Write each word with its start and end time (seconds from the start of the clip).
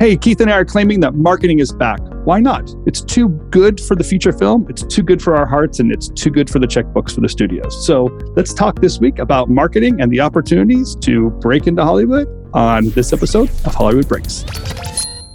Hey, 0.00 0.16
Keith 0.16 0.40
and 0.40 0.50
I 0.50 0.54
are 0.54 0.64
claiming 0.64 1.00
that 1.00 1.14
marketing 1.14 1.58
is 1.58 1.72
back. 1.72 2.00
Why 2.24 2.40
not? 2.40 2.74
It's 2.86 3.02
too 3.02 3.28
good 3.50 3.78
for 3.78 3.94
the 3.94 4.02
feature 4.02 4.32
film, 4.32 4.66
it's 4.70 4.82
too 4.82 5.02
good 5.02 5.20
for 5.20 5.36
our 5.36 5.44
hearts, 5.44 5.78
and 5.78 5.92
it's 5.92 6.08
too 6.08 6.30
good 6.30 6.48
for 6.48 6.58
the 6.58 6.66
checkbooks 6.66 7.14
for 7.14 7.20
the 7.20 7.28
studios. 7.28 7.86
So 7.86 8.04
let's 8.34 8.54
talk 8.54 8.80
this 8.80 8.98
week 8.98 9.18
about 9.18 9.50
marketing 9.50 10.00
and 10.00 10.10
the 10.10 10.18
opportunities 10.20 10.96
to 11.02 11.28
break 11.42 11.66
into 11.66 11.84
Hollywood 11.84 12.26
on 12.54 12.88
this 12.92 13.12
episode 13.12 13.50
of 13.66 13.74
Hollywood 13.74 14.08
Breaks. 14.08 14.46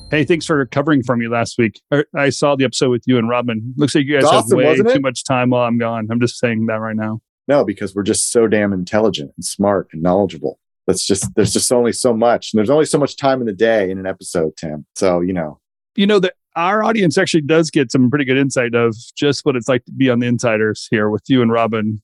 Hey, 0.09 0.23
thanks 0.23 0.47
for 0.47 0.65
covering 0.65 1.03
for 1.03 1.15
me 1.15 1.27
last 1.27 1.59
week. 1.59 1.79
Er, 1.93 2.05
I 2.15 2.29
saw 2.29 2.55
the 2.55 2.65
episode 2.65 2.89
with 2.89 3.03
you 3.05 3.19
and 3.19 3.29
Robin. 3.29 3.71
Looks 3.77 3.93
like 3.93 4.05
you 4.05 4.15
guys 4.15 4.23
awesome, 4.23 4.59
have 4.61 4.79
way 4.83 4.93
too 4.95 4.99
much 4.99 5.25
time 5.25 5.51
while 5.51 5.67
I'm 5.67 5.77
gone. 5.77 6.07
I'm 6.09 6.19
just 6.19 6.39
saying 6.39 6.65
that 6.65 6.79
right 6.79 6.95
now. 6.95 7.21
No, 7.47 7.65
because 7.65 7.93
we're 7.93 8.01
just 8.01 8.31
so 8.31 8.47
damn 8.47 8.73
intelligent 8.73 9.31
and 9.37 9.45
smart 9.45 9.89
and 9.93 10.01
knowledgeable. 10.01 10.59
That's 10.87 11.05
just 11.05 11.33
there's 11.35 11.53
just 11.53 11.71
only 11.71 11.91
so 11.91 12.13
much, 12.13 12.53
and 12.53 12.59
there's 12.59 12.69
only 12.69 12.85
so 12.85 12.97
much 12.99 13.17
time 13.17 13.39
in 13.41 13.47
the 13.47 13.53
day 13.53 13.89
in 13.89 13.97
an 13.97 14.05
episode, 14.05 14.53
Tim. 14.57 14.85
So 14.95 15.21
you 15.21 15.33
know, 15.33 15.59
You 15.95 16.05
know 16.07 16.19
that 16.19 16.33
our 16.55 16.83
audience 16.83 17.17
actually 17.17 17.41
does 17.41 17.69
get 17.69 17.91
some 17.91 18.09
pretty 18.09 18.25
good 18.25 18.37
insight 18.37 18.75
of 18.75 18.95
just 19.17 19.45
what 19.45 19.55
it's 19.55 19.67
like 19.67 19.83
to 19.85 19.91
be 19.91 20.09
on 20.09 20.19
the 20.19 20.27
insiders 20.27 20.87
here 20.89 21.09
with 21.09 21.23
you 21.27 21.41
and 21.41 21.51
Robin. 21.51 22.01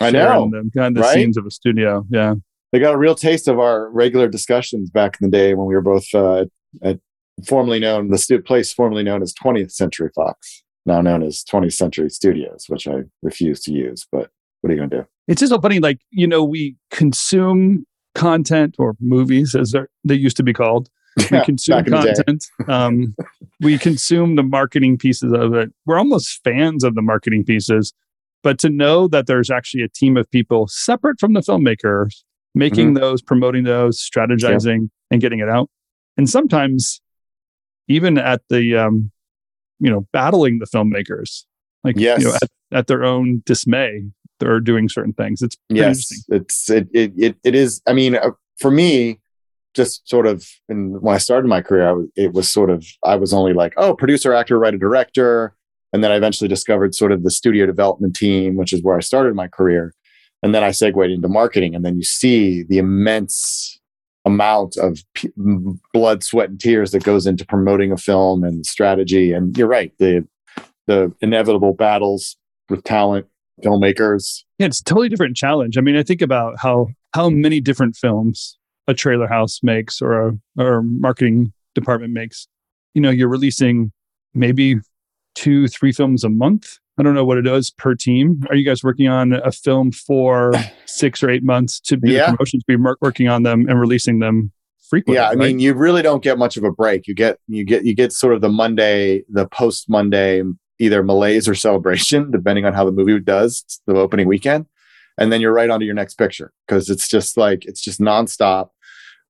I 0.00 0.10
know 0.10 0.50
the 0.50 0.68
kind 0.74 0.96
of 0.96 1.02
the 1.02 1.06
right? 1.06 1.14
scenes 1.14 1.36
of 1.36 1.46
a 1.46 1.50
studio. 1.50 2.04
Yeah. 2.10 2.34
they 2.72 2.80
got 2.80 2.94
a 2.94 2.98
real 2.98 3.14
taste 3.14 3.46
of 3.46 3.60
our 3.60 3.90
regular 3.90 4.26
discussions 4.26 4.90
back 4.90 5.18
in 5.20 5.30
the 5.30 5.36
day 5.36 5.54
when 5.54 5.66
we 5.66 5.74
were 5.74 5.82
both 5.82 6.06
uh, 6.14 6.46
at 6.82 6.98
formerly 7.46 7.78
known 7.78 8.08
the 8.08 8.18
stu- 8.18 8.40
place 8.42 8.72
formerly 8.72 9.02
known 9.02 9.22
as 9.22 9.34
20th 9.34 9.70
Century 9.72 10.10
Fox, 10.14 10.62
now 10.86 11.00
known 11.02 11.22
as 11.22 11.44
20th 11.44 11.74
Century 11.74 12.08
Studios, 12.10 12.64
which 12.68 12.88
I 12.88 13.02
refuse 13.22 13.60
to 13.64 13.72
use. 13.72 14.06
But 14.10 14.30
what 14.62 14.70
are 14.70 14.74
you 14.74 14.78
going 14.78 14.90
to 14.90 14.96
do? 15.02 15.06
it's 15.28 15.38
just 15.38 15.50
so 15.50 15.60
funny 15.60 15.78
like 15.78 16.00
you 16.10 16.26
know 16.26 16.42
we 16.42 16.74
consume 16.90 17.86
content 18.14 18.76
or 18.78 18.96
movies 19.00 19.54
as 19.54 19.72
they're, 19.72 19.88
used 20.04 20.36
to 20.36 20.42
be 20.42 20.52
called. 20.52 20.88
We 21.16 21.24
Yeah, 21.38 21.44
consume 21.44 21.84
the 21.84 21.90
content. 21.90 22.44
Um, 22.68 23.14
we 23.60 23.78
consume 23.78 24.36
the 24.36 24.42
marketing 24.42 24.96
pieces 24.98 25.32
of 25.32 25.54
it. 25.54 25.70
We're 25.86 25.98
almost 25.98 26.40
fans 26.44 26.84
of 26.84 26.94
the 26.94 27.02
marketing 27.02 27.44
pieces 27.44 27.92
but 28.42 28.58
to 28.58 28.68
know 28.68 29.06
that 29.06 29.26
there's 29.28 29.50
actually 29.50 29.84
a 29.84 29.88
team 29.88 30.16
of 30.16 30.28
people 30.32 30.66
separate 30.66 31.20
from 31.20 31.32
the 31.32 31.40
filmmakers 31.40 32.24
making 32.56 32.88
Mm-hmm. 32.88 33.00
those 33.00 33.22
promoting 33.22 33.64
those 33.64 34.00
strategizing 34.00 34.90
and 35.10 35.20
getting 35.20 35.38
it 35.38 35.48
out. 35.48 35.70
And 36.16 36.28
sometimes 36.28 37.00
even 37.88 38.18
at 38.18 38.42
the 38.48 38.76
um, 38.76 39.10
you 39.80 39.90
know 39.90 40.06
battling 40.12 40.58
the 40.58 40.66
filmmakers 40.66 41.44
like 41.84 41.96
Yes. 41.98 42.20
you 42.20 42.28
know 42.28 42.34
at, 42.34 42.48
at 42.72 42.86
their 42.88 43.04
own 43.04 43.42
dismay 43.46 44.02
they're 44.42 44.60
doing 44.60 44.88
certain 44.88 45.12
things. 45.12 45.40
It's 45.42 45.56
yes 45.68 46.10
it's 46.28 46.68
it, 46.70 46.88
it 46.92 47.12
it 47.16 47.36
it 47.44 47.54
is 47.54 47.80
i 47.86 47.92
mean 47.92 48.16
uh, 48.16 48.30
for 48.58 48.70
me 48.70 49.18
just 49.74 50.06
sort 50.08 50.26
of 50.26 50.46
and 50.68 51.00
when 51.00 51.14
i 51.14 51.18
started 51.18 51.48
my 51.48 51.62
career 51.62 51.88
I 51.88 52.04
it 52.16 52.32
was 52.32 52.50
sort 52.50 52.70
of 52.70 52.84
i 53.04 53.16
was 53.16 53.32
only 53.32 53.52
like 53.52 53.72
oh 53.76 53.94
producer 53.94 54.34
actor 54.34 54.58
writer 54.58 54.78
director. 54.78 55.54
And 55.94 56.02
then 56.02 56.10
i 56.10 56.16
eventually 56.16 56.48
discovered 56.48 56.94
sort 56.94 57.12
of 57.12 57.22
the 57.22 57.30
studio 57.30 57.66
development 57.66 58.16
team 58.16 58.56
which 58.56 58.72
is 58.72 58.82
where 58.82 58.96
i 58.96 59.00
started 59.00 59.34
my 59.34 59.48
career. 59.48 59.94
And 60.42 60.54
then 60.54 60.64
i 60.64 60.72
segued 60.72 61.10
into 61.10 61.28
marketing. 61.28 61.74
And 61.74 61.84
then 61.84 61.96
you 61.96 62.04
see 62.04 62.62
the 62.64 62.78
immense 62.78 63.78
amount 64.24 64.76
of 64.76 65.00
p- 65.14 65.30
blood 65.92 66.22
sweat 66.22 66.48
and 66.48 66.60
tears 66.60 66.92
that 66.92 67.02
goes 67.02 67.26
into 67.26 67.44
promoting 67.44 67.90
a 67.92 67.96
film 67.96 68.44
and 68.44 68.64
strategy. 68.64 69.32
And 69.32 69.56
you're 69.56 69.68
right 69.68 69.92
the 69.98 70.26
the 70.86 71.12
inevitable 71.20 71.74
battles 71.74 72.36
with 72.68 72.84
talent 72.84 73.26
filmmakers 73.64 74.44
Yeah, 74.58 74.66
it's 74.66 74.80
a 74.80 74.84
totally 74.84 75.08
different 75.08 75.36
challenge. 75.36 75.76
I 75.78 75.80
mean, 75.80 75.96
I 75.96 76.02
think 76.02 76.22
about 76.22 76.54
how 76.58 76.88
how 77.14 77.28
many 77.30 77.60
different 77.60 77.96
films 77.96 78.58
a 78.88 78.94
trailer 78.94 79.26
house 79.28 79.60
makes 79.62 80.00
or 80.02 80.28
a 80.28 80.32
or 80.58 80.82
marketing 80.82 81.52
department 81.74 82.12
makes. 82.12 82.48
You 82.94 83.00
know, 83.02 83.10
you're 83.10 83.28
releasing 83.28 83.92
maybe 84.34 84.76
two, 85.34 85.68
three 85.68 85.92
films 85.92 86.24
a 86.24 86.28
month. 86.28 86.78
I 86.98 87.02
don't 87.02 87.14
know 87.14 87.24
what 87.24 87.38
it 87.38 87.46
is 87.46 87.70
per 87.70 87.94
team. 87.94 88.44
Are 88.50 88.54
you 88.56 88.64
guys 88.66 88.82
working 88.84 89.08
on 89.08 89.32
a 89.32 89.50
film 89.52 89.92
for 89.92 90.52
six 90.86 91.22
or 91.22 91.30
eight 91.30 91.42
months 91.42 91.80
to 91.80 91.96
do 91.96 92.10
Yeah. 92.12 92.30
promotions? 92.30 92.64
Be 92.64 92.76
working 92.76 93.28
on 93.28 93.42
them 93.44 93.66
and 93.68 93.80
releasing 93.80 94.18
them 94.18 94.52
frequently. 94.90 95.14
yeah 95.16 95.24
i 95.24 95.28
right? 95.30 95.38
mean 95.38 95.58
you 95.58 95.72
really 95.72 96.02
don't 96.02 96.22
get 96.22 96.36
much 96.36 96.58
of 96.58 96.64
a 96.64 96.70
break 96.70 97.06
you 97.06 97.14
get 97.14 97.38
you 97.48 97.64
get 97.64 97.82
you 97.86 97.94
get 97.94 98.12
sort 98.12 98.34
of 98.34 98.42
the 98.42 98.48
monday 98.50 99.22
the 99.30 99.46
post 99.46 99.88
monday 99.88 100.42
either 100.78 101.02
malaise 101.02 101.48
or 101.48 101.54
celebration 101.54 102.30
depending 102.30 102.64
on 102.64 102.72
how 102.72 102.84
the 102.84 102.92
movie 102.92 103.18
does 103.20 103.64
the 103.86 103.94
opening 103.94 104.26
weekend 104.26 104.66
and 105.18 105.32
then 105.32 105.40
you're 105.40 105.52
right 105.52 105.70
onto 105.70 105.86
your 105.86 105.94
next 105.94 106.14
picture 106.14 106.52
because 106.66 106.88
it's 106.88 107.08
just 107.08 107.36
like 107.36 107.64
it's 107.64 107.80
just 107.80 108.00
nonstop 108.00 108.70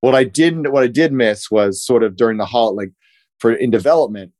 what 0.01 0.15
i 0.15 0.25
didn't 0.25 0.71
what 0.73 0.83
i 0.83 0.89
did 0.89 1.13
miss 1.13 1.51
was 1.51 1.83
sort 1.85 2.03
of 2.03 2.17
during 2.17 2.39
the 2.39 2.47
hol 2.47 2.75
like 2.75 2.93
for 3.39 3.53
in 3.53 3.71
development 3.71 4.33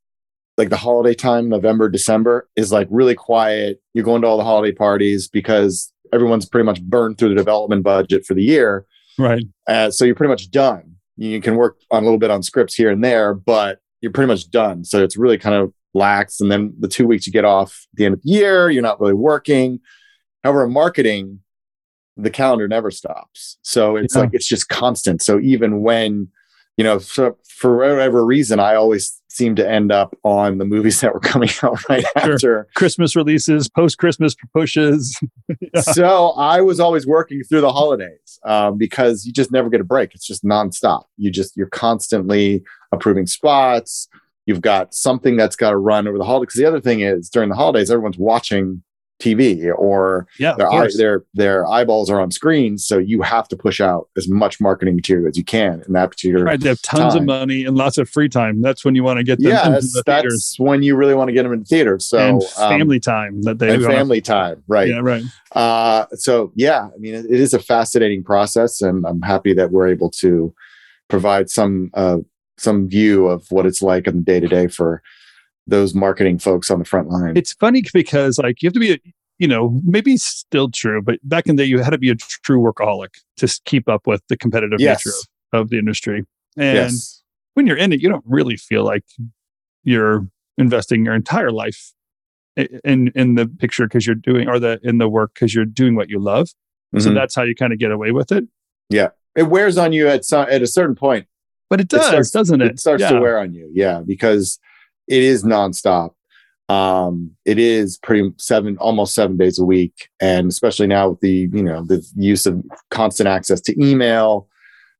like 0.57 0.69
the 0.69 0.77
holiday 0.77 1.13
time 1.13 1.49
november 1.49 1.89
december 1.89 2.47
is 2.55 2.71
like 2.71 2.87
really 2.89 3.15
quiet 3.15 3.81
you're 3.93 4.05
going 4.05 4.21
to 4.21 4.27
all 4.27 4.37
the 4.37 4.43
holiday 4.43 4.71
parties 4.73 5.27
because 5.27 5.91
everyone's 6.13 6.45
pretty 6.45 6.65
much 6.65 6.81
burned 6.83 7.17
through 7.17 7.29
the 7.29 7.35
development 7.35 7.83
budget 7.83 8.25
for 8.25 8.33
the 8.33 8.43
year 8.43 8.85
right. 9.17 9.43
uh, 9.67 9.91
so 9.91 10.05
you're 10.05 10.15
pretty 10.15 10.31
much 10.31 10.51
done. 10.51 10.95
You 11.15 11.41
can 11.41 11.55
work 11.55 11.77
on 11.91 12.03
a 12.03 12.05
little 12.05 12.19
bit 12.19 12.31
on 12.31 12.43
scripts 12.43 12.75
here 12.75 12.89
and 12.89 13.03
there, 13.03 13.33
but 13.33 13.79
you're 14.01 14.11
pretty 14.11 14.27
much 14.27 14.49
done. 14.49 14.83
So 14.83 15.03
it's 15.03 15.17
really 15.17 15.37
kind 15.37 15.55
of 15.55 15.73
lax. 15.93 16.39
And 16.41 16.51
then 16.51 16.73
the 16.79 16.87
two 16.87 17.05
weeks 17.07 17.25
you 17.27 17.33
get 17.33 17.45
off 17.45 17.87
at 17.93 17.97
the 17.97 18.05
end 18.05 18.13
of 18.15 18.21
the 18.23 18.29
year, 18.29 18.69
you're 18.69 18.81
not 18.83 18.99
really 18.99 19.13
working. 19.13 19.79
However, 20.43 20.65
in 20.65 20.73
marketing, 20.73 21.39
the 22.17 22.29
calendar 22.29 22.67
never 22.67 22.91
stops. 22.91 23.57
So 23.61 23.95
it's 23.95 24.15
Yeah. 24.15 24.21
like 24.21 24.31
it's 24.33 24.47
just 24.47 24.69
constant. 24.69 25.21
So 25.21 25.39
even 25.39 25.81
when, 25.81 26.27
you 26.77 26.83
know, 26.83 26.99
so 26.99 27.37
for 27.47 27.77
whatever 27.77 28.25
reason, 28.25 28.59
I 28.59 28.75
always 28.75 29.19
seem 29.29 29.55
to 29.55 29.67
end 29.67 29.91
up 29.91 30.15
on 30.23 30.57
the 30.59 30.65
movies 30.65 30.99
that 31.01 31.13
were 31.13 31.19
coming 31.19 31.49
out 31.63 31.77
right 31.89 32.05
Sure. 32.23 32.33
after 32.33 32.67
Christmas 32.75 33.15
releases, 33.15 33.67
post 33.69 33.97
Christmas 33.97 34.35
pushes. 34.55 35.19
Yeah. 35.73 35.81
so 35.81 36.29
I 36.31 36.61
was 36.61 36.79
always 36.79 37.05
working 37.07 37.41
through 37.43 37.61
the 37.61 37.71
holidays 37.71 38.39
um, 38.45 38.77
because 38.77 39.25
you 39.25 39.33
just 39.33 39.51
never 39.51 39.69
get 39.69 39.81
a 39.81 39.83
break. 39.83 40.13
It's 40.13 40.25
just 40.27 40.43
nonstop. 40.43 41.03
You 41.17 41.31
just 41.31 41.55
you're 41.57 41.67
constantly 41.67 42.63
approving 42.91 43.25
spots. 43.27 44.07
You've 44.45 44.61
got 44.61 44.93
something 44.93 45.37
that's 45.37 45.55
got 45.55 45.71
to 45.71 45.77
run 45.77 46.07
over 46.07 46.17
the 46.17 46.25
holidays. 46.25 46.47
Because 46.47 46.59
the 46.59 46.65
other 46.65 46.81
thing 46.81 47.01
is 47.01 47.29
during 47.29 47.49
the 47.49 47.55
holidays, 47.55 47.89
everyone's 47.89 48.17
watching 48.17 48.83
TV 49.21 49.71
or 49.73 50.27
Yeah, 50.37 50.55
their 50.55 50.69
eye, 50.69 50.89
their 50.97 51.23
their 51.33 51.67
eyeballs 51.67 52.09
are 52.09 52.19
on 52.19 52.31
screens. 52.31 52.85
So 52.85 52.97
you 52.97 53.21
have 53.21 53.47
to 53.49 53.55
push 53.55 53.79
out 53.79 54.09
as 54.17 54.27
much 54.27 54.59
marketing 54.59 54.95
material 54.95 55.29
as 55.29 55.37
you 55.37 55.45
can 55.45 55.81
in 55.87 55.93
that 55.93 56.11
particular. 56.11 56.43
Right, 56.43 56.59
they 56.59 56.69
have 56.69 56.81
tons 56.81 57.15
of 57.15 57.23
money 57.23 57.63
and 57.63 57.77
lots 57.77 57.97
of 57.97 58.09
free 58.09 58.27
time. 58.27 58.61
That's 58.61 58.83
when 58.83 58.95
you 58.95 59.03
want 59.03 59.17
to 59.17 59.23
get 59.23 59.39
them 59.39 59.51
Yeah, 59.51 59.65
into 59.65 59.71
that's, 59.71 59.93
the 59.93 60.03
theaters 60.03 60.33
that's 60.33 60.59
when 60.59 60.83
you 60.83 60.95
really 60.95 61.13
want 61.13 61.29
to 61.29 61.33
get 61.33 61.43
them 61.43 61.53
in 61.53 61.59
the 61.59 61.65
theater. 61.65 61.99
So 61.99 62.17
and 62.17 62.41
um, 62.57 62.79
family 62.79 62.99
time 62.99 63.41
that 63.43 63.59
they 63.59 63.69
and 63.69 63.83
family 63.83 64.19
time, 64.19 64.61
right? 64.67 64.89
Yeah, 64.89 64.99
right. 64.99 65.23
Uh, 65.53 66.05
so 66.15 66.51
yeah, 66.55 66.89
I 66.93 66.97
mean, 66.97 67.13
it, 67.13 67.25
it 67.25 67.39
is 67.39 67.53
a 67.53 67.59
fascinating 67.59 68.23
process, 68.23 68.81
and 68.81 69.05
I'm 69.05 69.21
happy 69.21 69.53
that 69.53 69.71
we're 69.71 69.87
able 69.87 70.09
to 70.19 70.53
provide 71.07 71.49
some 71.49 71.91
uh, 71.93 72.17
some 72.57 72.87
view 72.87 73.27
of 73.27 73.45
what 73.49 73.65
it's 73.65 73.81
like 73.81 74.07
in 74.07 74.17
the 74.17 74.23
day 74.23 74.39
to 74.39 74.47
day 74.47 74.67
for 74.67 75.01
those 75.67 75.93
marketing 75.95 76.39
folks 76.39 76.69
on 76.69 76.79
the 76.79 76.85
front 76.85 77.09
line. 77.09 77.37
It's 77.37 77.53
funny 77.53 77.83
because 77.93 78.37
like 78.37 78.61
you 78.61 78.67
have 78.67 78.73
to 78.73 78.79
be, 78.79 78.93
a, 78.93 78.99
you 79.39 79.47
know, 79.47 79.79
maybe 79.85 80.17
still 80.17 80.69
true, 80.69 81.01
but 81.01 81.19
back 81.23 81.47
in 81.47 81.55
the 81.55 81.63
day 81.63 81.69
you 81.69 81.79
had 81.79 81.91
to 81.91 81.97
be 81.97 82.09
a 82.09 82.15
true 82.15 82.59
workaholic 82.59 83.15
to 83.37 83.59
keep 83.65 83.87
up 83.89 84.05
with 84.05 84.21
the 84.27 84.37
competitive 84.37 84.79
yes, 84.79 85.05
nature 85.05 85.15
of, 85.53 85.61
of 85.61 85.69
the 85.69 85.77
industry. 85.77 86.25
And 86.57 86.75
yes, 86.75 87.23
when 87.53 87.65
you're 87.65 87.77
in 87.77 87.93
it, 87.93 88.01
you 88.01 88.09
don't 88.09 88.25
really 88.27 88.57
feel 88.57 88.83
like 88.83 89.03
you're 89.83 90.27
investing 90.57 91.05
your 91.05 91.15
entire 91.15 91.51
life 91.51 91.93
in 92.55 93.11
in 93.15 93.35
the 93.35 93.47
picture 93.47 93.87
because 93.87 94.05
you're 94.05 94.15
doing 94.15 94.47
or 94.47 94.59
the 94.59 94.79
in 94.83 94.99
the 94.99 95.09
work 95.09 95.33
because 95.33 95.55
you're 95.55 95.65
doing 95.65 95.95
what 95.95 96.09
you 96.09 96.19
love. 96.19 96.49
So 96.99 97.09
Mhm. 97.09 97.15
that's 97.15 97.33
how 97.33 97.41
you 97.41 97.55
kind 97.55 97.73
of 97.73 97.79
get 97.79 97.91
away 97.91 98.11
with 98.11 98.31
it. 98.31 98.43
Yeah. 98.89 99.09
It 99.35 99.43
wears 99.43 99.79
on 99.79 99.93
you 99.93 100.07
at 100.07 100.25
some 100.25 100.45
at 100.47 100.61
a 100.61 100.67
certain 100.67 100.95
point. 100.95 101.25
But 101.73 101.81
it 101.81 101.87
does, 101.87 102.05
starts- 102.07 102.31
doesn't 102.31 102.61
it? 102.61 102.67
It 102.73 102.79
starts 102.79 103.01
Yeah. 103.01 103.13
to 103.13 103.19
wear 103.19 103.39
on 103.39 103.53
you, 103.53 103.69
yeah, 103.73 104.01
because 104.05 104.59
it 105.07 105.23
is 105.23 105.43
nonstop. 105.43 106.11
Um, 106.69 107.31
it 107.45 107.57
is 107.59 107.97
pretty 107.97 108.31
seven, 108.37 108.77
almost 108.77 109.13
seven 109.15 109.37
days 109.37 109.57
a 109.59 109.65
week, 109.65 110.09
and 110.21 110.47
especially 110.49 110.87
now 110.87 111.09
with 111.09 111.19
the 111.19 111.49
you 111.51 111.63
know 111.63 111.83
the 111.83 112.05
use 112.15 112.45
of 112.45 112.63
constant 112.91 113.27
access 113.27 113.59
to 113.61 113.83
email, 113.83 114.47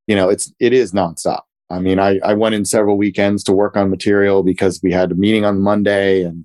you 0.08 0.16
know, 0.16 0.30
it's 0.30 0.52
it 0.60 0.74
is 0.74 0.92
nonstop. 0.94 1.42
I 1.70 1.80
mean, 1.80 2.00
I 2.00 2.20
I 2.24 2.34
went 2.34 2.56
in 2.56 2.66
several 2.66 2.98
weekends 2.98 3.44
to 3.46 3.54
work 3.54 3.78
on 3.78 3.90
material 3.90 4.44
because 4.44 4.82
we 4.84 4.92
had 4.92 5.12
a 5.12 5.16
meeting 5.16 5.46
on 5.46 5.62
Monday, 5.62 6.24
and 6.24 6.44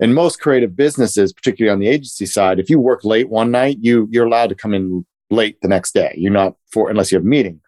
in 0.00 0.14
most 0.14 0.40
creative 0.40 0.74
businesses, 0.76 1.32
particularly 1.32 1.72
on 1.72 1.80
the 1.80 1.88
agency 1.88 2.26
side, 2.26 2.58
if 2.58 2.70
you 2.70 2.80
work 2.80 3.04
late 3.04 3.28
one 3.28 3.50
night, 3.50 3.78
you 3.80 4.08
you're 4.10 4.26
allowed 4.26 4.48
to 4.48 4.54
come 4.54 4.72
in 4.72 5.04
late 5.30 5.60
the 5.60 5.68
next 5.68 5.92
day. 5.94 6.14
You're 6.16 6.32
not 6.32 6.54
for 6.72 6.88
unless 6.90 7.12
you 7.12 7.16
have 7.18 7.24
a 7.24 7.28
meeting. 7.28 7.60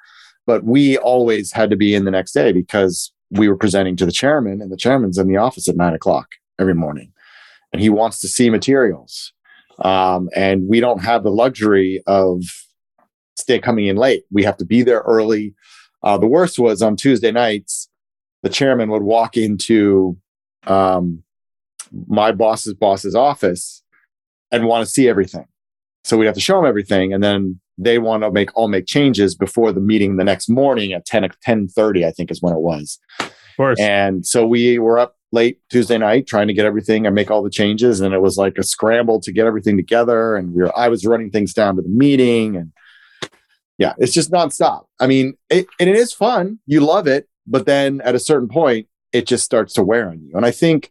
But 0.47 0.65
we 0.65 0.97
always 0.99 1.53
had 1.53 1.71
to 1.71 1.77
be 1.77 1.95
in 1.95 2.05
the 2.05 2.11
next 2.11 2.33
day 2.33 2.53
because 2.53 3.13
we 3.31 3.49
were 3.49 3.57
presenting 3.57 3.97
to 3.97 4.07
the 4.07 4.13
chairman, 4.13 4.63
and 4.63 4.71
the 4.71 4.77
chairman's 4.77 5.19
in 5.19 5.27
the 5.27 5.37
office 5.37 5.69
at 5.69 5.77
nine 5.77 5.95
o'clock 5.95 6.29
every 6.59 6.75
morning, 6.75 7.13
and 7.73 7.83
he 7.83 7.91
wants 7.91 8.21
to 8.21 8.29
see 8.29 8.49
materials. 8.51 9.33
Um, 9.81 10.31
and 10.35 10.69
we 10.69 10.81
don't 10.81 11.03
have 11.03 11.23
the 11.23 11.31
luxury 11.31 12.03
of 12.07 12.43
stay 13.37 13.59
coming 13.59 13.87
in 13.89 13.97
late. 13.97 14.23
We 14.31 14.45
have 14.45 14.57
to 14.59 14.65
be 14.65 14.83
there 14.83 15.01
early. 15.01 15.55
Uh, 16.03 16.17
the 16.17 16.27
worst 16.27 16.59
was 16.59 16.81
on 16.81 16.97
Tuesday 16.97 17.33
nights. 17.33 17.89
the 18.43 18.49
chairman 18.49 18.91
would 18.91 19.03
walk 19.03 19.37
into 19.37 20.17
um, 20.69 21.23
my 22.07 22.31
boss's 22.31 22.75
boss's 22.75 23.17
office 23.17 23.83
and 24.53 24.67
want 24.67 24.87
to 24.87 24.91
see 24.91 25.09
everything. 25.09 25.47
So 26.05 26.17
we'd 26.17 26.27
have 26.27 26.37
to 26.37 26.41
show 26.41 26.59
him 26.59 26.65
everything, 26.65 27.13
and 27.13 27.25
then 27.25 27.61
they 27.79 27.99
want 27.99 28.23
to 28.23 28.31
make 28.31 28.55
all 28.57 28.69
make 28.69 28.87
changes 28.87 29.35
before 29.35 29.73
the 29.73 29.81
meeting 29.81 30.17
the 30.17 30.25
next 30.25 30.49
morning 30.49 30.93
at 30.93 31.05
10 31.05 31.29
10 31.43 31.69
30 31.69 32.07
i 32.07 32.11
think 32.11 32.31
is 32.31 32.43
when 32.43 32.55
it 32.55 32.61
was. 32.61 32.99
Of 33.21 33.33
course. 33.57 33.81
and 33.81 34.27
so 34.27 34.47
we 34.47 34.79
were 34.79 34.99
up 34.99 35.17
late 35.33 35.61
tuesday 35.71 35.99
night 35.99 36.27
trying 36.27 36.47
to 36.47 36.55
get 36.55 36.67
everything 36.67 37.07
and 37.07 37.15
make 37.15 37.31
all 37.31 37.43
the 37.43 37.51
changes 37.51 38.01
and 38.01 38.15
it 38.15 38.21
was 38.21 38.37
like 38.37 38.59
a 38.59 38.63
scramble 38.63 39.21
to 39.21 39.33
get 39.33 39.47
everything 39.47 39.77
together 39.77 40.37
and 40.37 40.53
we 40.53 40.63
were 40.63 40.79
i 40.79 40.89
was 40.89 41.05
running 41.05 41.31
things 41.31 41.53
down 41.53 41.77
to 41.77 41.83
the 41.83 41.89
meeting 41.89 42.57
and 42.57 42.73
yeah 43.79 43.95
it's 43.99 44.13
just 44.13 44.31
nonstop. 44.31 44.87
I 45.01 45.07
mean 45.07 45.35
it, 45.51 45.67
and 45.79 45.91
it 45.91 45.97
is 45.97 46.13
fun. 46.13 46.59
You 46.67 46.81
love 46.81 47.07
it 47.07 47.29
but 47.47 47.67
then 47.67 48.01
at 48.03 48.15
a 48.15 48.21
certain 48.21 48.49
point 48.49 48.89
it 49.13 49.27
just 49.27 49.45
starts 49.45 49.73
to 49.75 49.83
wear 49.83 50.09
on 50.09 50.21
you. 50.21 50.33
And 50.35 50.47
i 50.47 50.51
think 50.51 50.91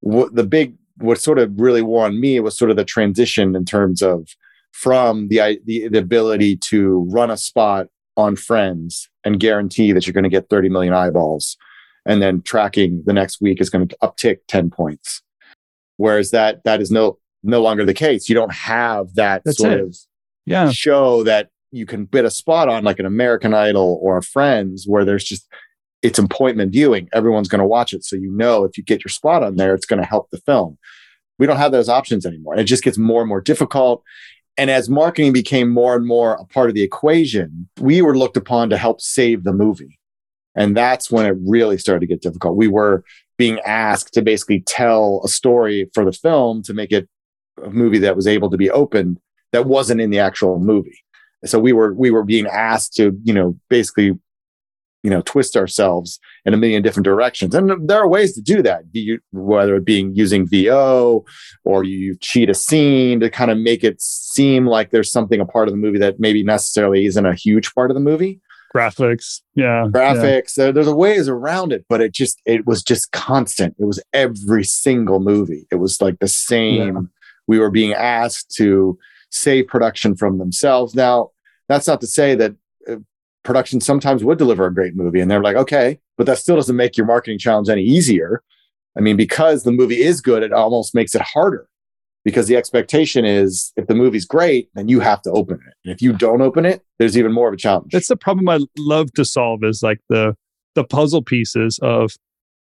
what 0.00 0.34
the 0.34 0.44
big 0.44 0.74
what 0.98 1.20
sort 1.20 1.38
of 1.38 1.58
really 1.60 1.82
wore 1.82 2.06
on 2.06 2.20
me 2.20 2.40
was 2.40 2.58
sort 2.58 2.70
of 2.70 2.76
the 2.76 2.84
transition 2.84 3.54
in 3.54 3.64
terms 3.64 4.02
of 4.02 4.28
from 4.76 5.28
the, 5.28 5.58
the 5.64 5.88
the 5.88 5.98
ability 5.98 6.54
to 6.54 7.08
run 7.10 7.30
a 7.30 7.36
spot 7.36 7.86
on 8.18 8.36
friends 8.36 9.08
and 9.24 9.40
guarantee 9.40 9.92
that 9.92 10.06
you're 10.06 10.12
going 10.12 10.24
to 10.24 10.30
get 10.30 10.50
30 10.50 10.68
million 10.68 10.92
eyeballs. 10.92 11.56
And 12.04 12.20
then 12.20 12.42
tracking 12.42 13.02
the 13.06 13.14
next 13.14 13.40
week 13.40 13.60
is 13.60 13.70
going 13.70 13.88
to 13.88 13.96
uptick 14.02 14.40
10 14.48 14.70
points. 14.70 15.22
Whereas 15.96 16.30
that 16.30 16.62
that 16.64 16.82
is 16.82 16.90
no 16.90 17.18
no 17.42 17.62
longer 17.62 17.86
the 17.86 17.94
case. 17.94 18.28
You 18.28 18.34
don't 18.34 18.52
have 18.52 19.14
that 19.14 19.42
That's 19.44 19.58
sort 19.58 19.72
it. 19.72 19.80
of 19.80 19.96
yeah. 20.44 20.70
show 20.70 21.22
that 21.24 21.48
you 21.72 21.86
can 21.86 22.04
bid 22.04 22.26
a 22.26 22.30
spot 22.30 22.68
on 22.68 22.84
like 22.84 22.98
an 22.98 23.06
american 23.06 23.54
idol 23.54 23.98
or 24.02 24.18
a 24.18 24.22
friends 24.22 24.84
where 24.86 25.04
there's 25.04 25.24
just 25.24 25.48
it's 26.02 26.18
appointment 26.18 26.72
viewing. 26.72 27.08
Everyone's 27.14 27.48
going 27.48 27.60
to 27.60 27.66
watch 27.66 27.94
it. 27.94 28.04
So 28.04 28.14
you 28.14 28.30
know 28.30 28.64
if 28.64 28.76
you 28.76 28.84
get 28.84 29.02
your 29.02 29.10
spot 29.10 29.42
on 29.42 29.56
there 29.56 29.74
it's 29.74 29.86
going 29.86 30.02
to 30.02 30.06
help 30.06 30.28
the 30.30 30.38
film. 30.38 30.76
We 31.38 31.46
don't 31.46 31.56
have 31.56 31.72
those 31.72 31.88
options 31.88 32.24
anymore. 32.26 32.56
It 32.56 32.64
just 32.64 32.84
gets 32.84 32.98
more 32.98 33.22
and 33.22 33.28
more 33.28 33.40
difficult 33.40 34.02
and 34.56 34.70
as 34.70 34.88
marketing 34.88 35.32
became 35.32 35.68
more 35.68 35.94
and 35.94 36.06
more 36.06 36.34
a 36.34 36.44
part 36.44 36.68
of 36.68 36.74
the 36.74 36.82
equation, 36.82 37.68
we 37.80 38.00
were 38.02 38.16
looked 38.16 38.36
upon 38.36 38.70
to 38.70 38.76
help 38.76 39.00
save 39.00 39.44
the 39.44 39.52
movie. 39.52 39.98
And 40.54 40.76
that's 40.76 41.10
when 41.10 41.26
it 41.26 41.36
really 41.44 41.76
started 41.76 42.00
to 42.00 42.06
get 42.06 42.22
difficult. 42.22 42.56
We 42.56 42.68
were 42.68 43.04
being 43.36 43.60
asked 43.60 44.14
to 44.14 44.22
basically 44.22 44.60
tell 44.60 45.20
a 45.24 45.28
story 45.28 45.90
for 45.92 46.04
the 46.04 46.12
film 46.12 46.62
to 46.62 46.72
make 46.72 46.92
it 46.92 47.08
a 47.62 47.70
movie 47.70 47.98
that 47.98 48.16
was 48.16 48.26
able 48.26 48.50
to 48.50 48.56
be 48.56 48.70
opened 48.70 49.18
that 49.52 49.66
wasn't 49.66 50.00
in 50.00 50.10
the 50.10 50.18
actual 50.18 50.58
movie. 50.58 50.98
So 51.44 51.58
we 51.58 51.72
were 51.72 51.92
we 51.94 52.10
were 52.10 52.24
being 52.24 52.46
asked 52.46 52.94
to, 52.94 53.16
you 53.22 53.32
know, 53.32 53.58
basically 53.68 54.12
you 55.06 55.10
know 55.10 55.22
twist 55.22 55.56
ourselves 55.56 56.18
in 56.44 56.52
a 56.52 56.56
million 56.56 56.82
different 56.82 57.04
directions 57.04 57.54
and 57.54 57.88
there 57.88 58.00
are 58.02 58.08
ways 58.08 58.34
to 58.34 58.42
do 58.42 58.60
that 58.60 58.82
whether 59.30 59.76
it 59.76 59.84
being 59.84 60.12
using 60.16 60.48
vo 60.48 61.24
or 61.64 61.84
you 61.84 62.16
cheat 62.20 62.50
a 62.50 62.54
scene 62.54 63.20
to 63.20 63.30
kind 63.30 63.52
of 63.52 63.56
make 63.56 63.84
it 63.84 64.02
seem 64.02 64.66
like 64.66 64.90
there's 64.90 65.12
something 65.12 65.40
a 65.40 65.46
part 65.46 65.68
of 65.68 65.72
the 65.72 65.78
movie 65.78 66.00
that 66.00 66.18
maybe 66.18 66.42
necessarily 66.42 67.06
isn't 67.06 67.24
a 67.24 67.34
huge 67.34 67.72
part 67.72 67.88
of 67.90 67.94
the 67.94 68.00
movie 68.00 68.40
Graphics. 68.74 69.42
Yeah. 69.54 69.86
graphics 69.88 70.54
there, 70.54 70.72
there's 70.72 70.88
a 70.88 70.94
ways 70.94 71.28
around 71.28 71.72
it 71.72 71.84
but 71.88 72.00
it 72.00 72.12
just 72.12 72.42
it 72.44 72.66
was 72.66 72.82
just 72.82 73.12
constant 73.12 73.76
it 73.78 73.84
was 73.84 74.02
every 74.12 74.64
single 74.64 75.20
movie 75.20 75.68
it 75.70 75.76
was 75.76 76.02
like 76.02 76.18
the 76.18 76.28
same 76.28 76.94
Yeah. 76.96 77.00
we 77.46 77.60
were 77.60 77.70
being 77.70 77.92
asked 77.94 78.50
to 78.56 78.98
save 79.30 79.68
production 79.68 80.16
from 80.16 80.38
themselves 80.38 80.96
now 80.96 81.30
that's 81.68 81.86
not 81.86 82.00
to 82.00 82.06
say 82.08 82.34
that 82.34 82.54
production 83.46 83.80
sometimes 83.80 84.22
would 84.24 84.36
deliver 84.38 84.66
a 84.66 84.74
great 84.74 84.94
movie 84.96 85.20
and 85.20 85.30
they're 85.30 85.42
like 85.42 85.56
okay 85.56 85.98
but 86.18 86.26
that 86.26 86.36
still 86.38 86.56
doesn't 86.56 86.76
make 86.76 86.96
your 86.96 87.06
marketing 87.06 87.38
challenge 87.38 87.68
any 87.68 87.82
easier 87.82 88.42
i 88.98 89.00
mean 89.00 89.16
because 89.16 89.62
the 89.62 89.72
movie 89.72 90.02
is 90.02 90.20
good 90.20 90.42
it 90.42 90.52
almost 90.52 90.94
makes 90.94 91.14
it 91.14 91.22
harder 91.22 91.66
because 92.24 92.48
the 92.48 92.56
expectation 92.56 93.24
is 93.24 93.72
if 93.76 93.86
the 93.86 93.94
movie's 93.94 94.24
great 94.26 94.68
then 94.74 94.88
you 94.88 94.98
have 95.00 95.22
to 95.22 95.30
open 95.30 95.56
it 95.66 95.74
and 95.84 95.94
if 95.94 96.02
you 96.02 96.12
don't 96.12 96.42
open 96.42 96.66
it 96.66 96.82
there's 96.98 97.16
even 97.16 97.32
more 97.32 97.48
of 97.48 97.54
a 97.54 97.56
challenge 97.56 97.92
That's 97.92 98.08
the 98.08 98.16
problem 98.16 98.48
I 98.48 98.58
love 98.76 99.12
to 99.14 99.24
solve 99.24 99.62
is 99.64 99.82
like 99.82 100.00
the 100.08 100.36
the 100.74 100.84
puzzle 100.84 101.22
pieces 101.22 101.78
of 101.82 102.12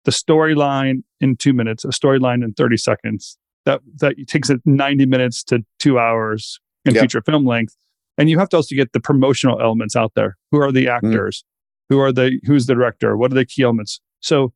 the 0.05 0.11
storyline 0.11 1.05
in 1.21 1.37
two 1.37 1.53
minutes, 1.53 1.85
a 1.85 1.89
storyline 1.89 2.43
in 2.43 2.53
30 2.55 2.77
seconds. 2.77 3.39
That 3.67 3.81
that 4.01 4.15
takes 4.27 4.51
it 4.51 4.61
90 4.65 5.07
minutes 5.07 5.45
to 5.45 5.65
two 5.79 6.01
hours 6.01 6.59
in 6.85 6.95
Yeah. 6.95 7.03
feature 7.03 7.23
film 7.23 7.47
length. 7.47 7.77
And 8.19 8.29
you 8.31 8.39
have 8.39 8.49
to 8.51 8.57
also 8.57 8.75
get 8.75 8.93
the 8.93 9.01
promotional 9.01 9.61
elements 9.61 9.97
out 9.97 10.13
there. 10.15 10.37
Who 10.51 10.61
are 10.61 10.71
the 10.73 10.89
actors? 10.89 11.45
Who 11.89 11.99
are 12.01 12.13
the 12.13 12.39
who's 12.45 12.67
the 12.67 12.75
director? 12.75 13.17
What 13.17 13.33
are 13.33 13.35
the 13.35 13.45
key 13.47 13.63
elements? 13.63 14.01
So 14.21 14.53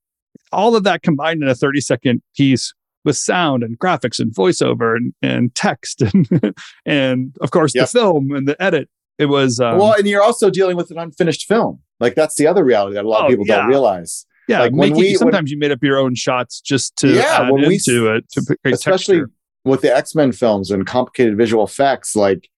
all 0.52 0.76
of 0.76 0.84
that 0.84 1.02
combined 1.02 1.42
in 1.42 1.48
a 1.48 1.54
30 1.54 1.80
second 1.80 2.22
piece 2.36 2.72
with 3.04 3.16
sound 3.16 3.62
and 3.62 3.78
graphics 3.78 4.18
and 4.18 4.34
voiceover 4.34 4.96
and, 4.96 5.14
and 5.22 5.54
text 5.54 6.02
and 6.02 6.54
and 6.84 7.36
of 7.40 7.50
course 7.50 7.74
Yep. 7.74 7.84
the 7.84 7.98
film 7.98 8.30
and 8.32 8.46
the 8.48 8.60
edit. 8.62 8.88
It 9.18 9.26
was 9.26 9.60
um, 9.60 9.78
well, 9.78 9.94
and 9.94 10.06
you're 10.06 10.22
also 10.22 10.50
dealing 10.50 10.76
with 10.76 10.90
an 10.90 10.98
unfinished 10.98 11.46
film. 11.46 11.80
Like 12.00 12.14
that's 12.14 12.34
the 12.36 12.46
other 12.46 12.64
reality 12.64 12.94
that 12.94 13.04
a 13.04 13.08
lot 13.08 13.22
Oh, 13.22 13.24
of 13.26 13.30
people 13.30 13.46
yeah. 13.46 13.56
don't 13.58 13.68
realize. 13.68 14.26
Yeah, 14.48 14.60
Like, 14.60 14.72
when 14.72 14.90
making, 14.90 14.96
we- 14.98 15.08
when- 15.12 15.18
sometimes 15.18 15.50
you 15.50 15.58
made 15.58 15.72
up 15.72 15.82
your 15.82 15.98
own 15.98 16.14
shots 16.14 16.60
just 16.60 16.94
to 16.98 17.08
Yeah, 17.14 17.50
when 17.50 17.66
we 17.66 17.74
into 17.74 18.14
it 18.14 18.30
to 18.32 18.42
create 18.44 18.74
Especially 18.74 19.16
texture. 19.20 19.30
with 19.64 19.80
the 19.80 19.96
X-Men 19.96 20.32
films 20.32 20.70
and 20.70 20.86
complicated 20.86 21.36
visual 21.36 21.64
effects, 21.64 22.14
like 22.14 22.48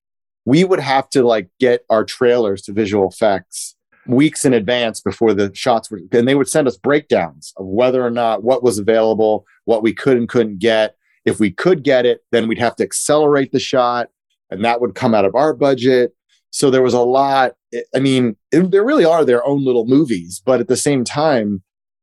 we 0.49 0.65
would 0.65 0.81
have 0.81 1.11
to 1.11 1.23
like 1.23 1.51
get 1.61 1.85
our 1.91 2.05
trailers 2.05 2.63
to 2.63 2.73
visual 2.73 3.07
effects 3.07 3.77
weeks 4.07 4.47
in 4.47 4.55
advance 4.55 4.99
before 4.99 5.35
the 5.35 5.55
shots 5.55 5.91
were 5.91 6.01
and 6.13 6.27
they 6.27 6.35
would 6.35 6.49
send 6.49 6.67
us 6.67 6.79
breakdowns 6.79 7.53
of 7.59 7.67
whether 7.67 8.03
or 8.03 8.11
not 8.11 8.43
what 8.43 8.63
was 8.63 8.79
available, 8.79 9.45
what 9.67 9.83
we 9.83 9.93
could 9.93 10.17
and 10.17 10.31
couldn't 10.31 10.59
get. 10.59 10.97
If 11.27 11.39
we 11.39 11.51
could 11.51 11.85
get 11.85 12.07
it, 12.07 12.21
then 12.33 12.49
we'd 12.49 12.59
have 12.59 12.77
to 12.77 12.83
accelerate 12.83 13.53
the 13.53 13.59
shot 13.59 14.09
and 14.49 14.65
that 14.65 14.81
would 14.81 14.95
come 14.95 15.15
out 15.15 15.27
of 15.27 15.35
our 15.35 15.53
budget. 15.53 16.15
So 16.49 16.71
there 16.71 16.83
was 16.83 16.95
a 16.95 17.01
lot. 17.01 17.53
I 17.95 17.99
mean, 17.99 18.35
it, 18.51 18.71
there 18.71 18.87
really 18.87 19.05
are 19.05 19.27
their 19.27 19.47
own 19.47 19.67
little 19.67 19.85
movies, 19.85 20.41
but 20.43 20.61
at 20.61 20.69
the 20.69 20.79
same 20.79 21.05
time, 21.05 21.63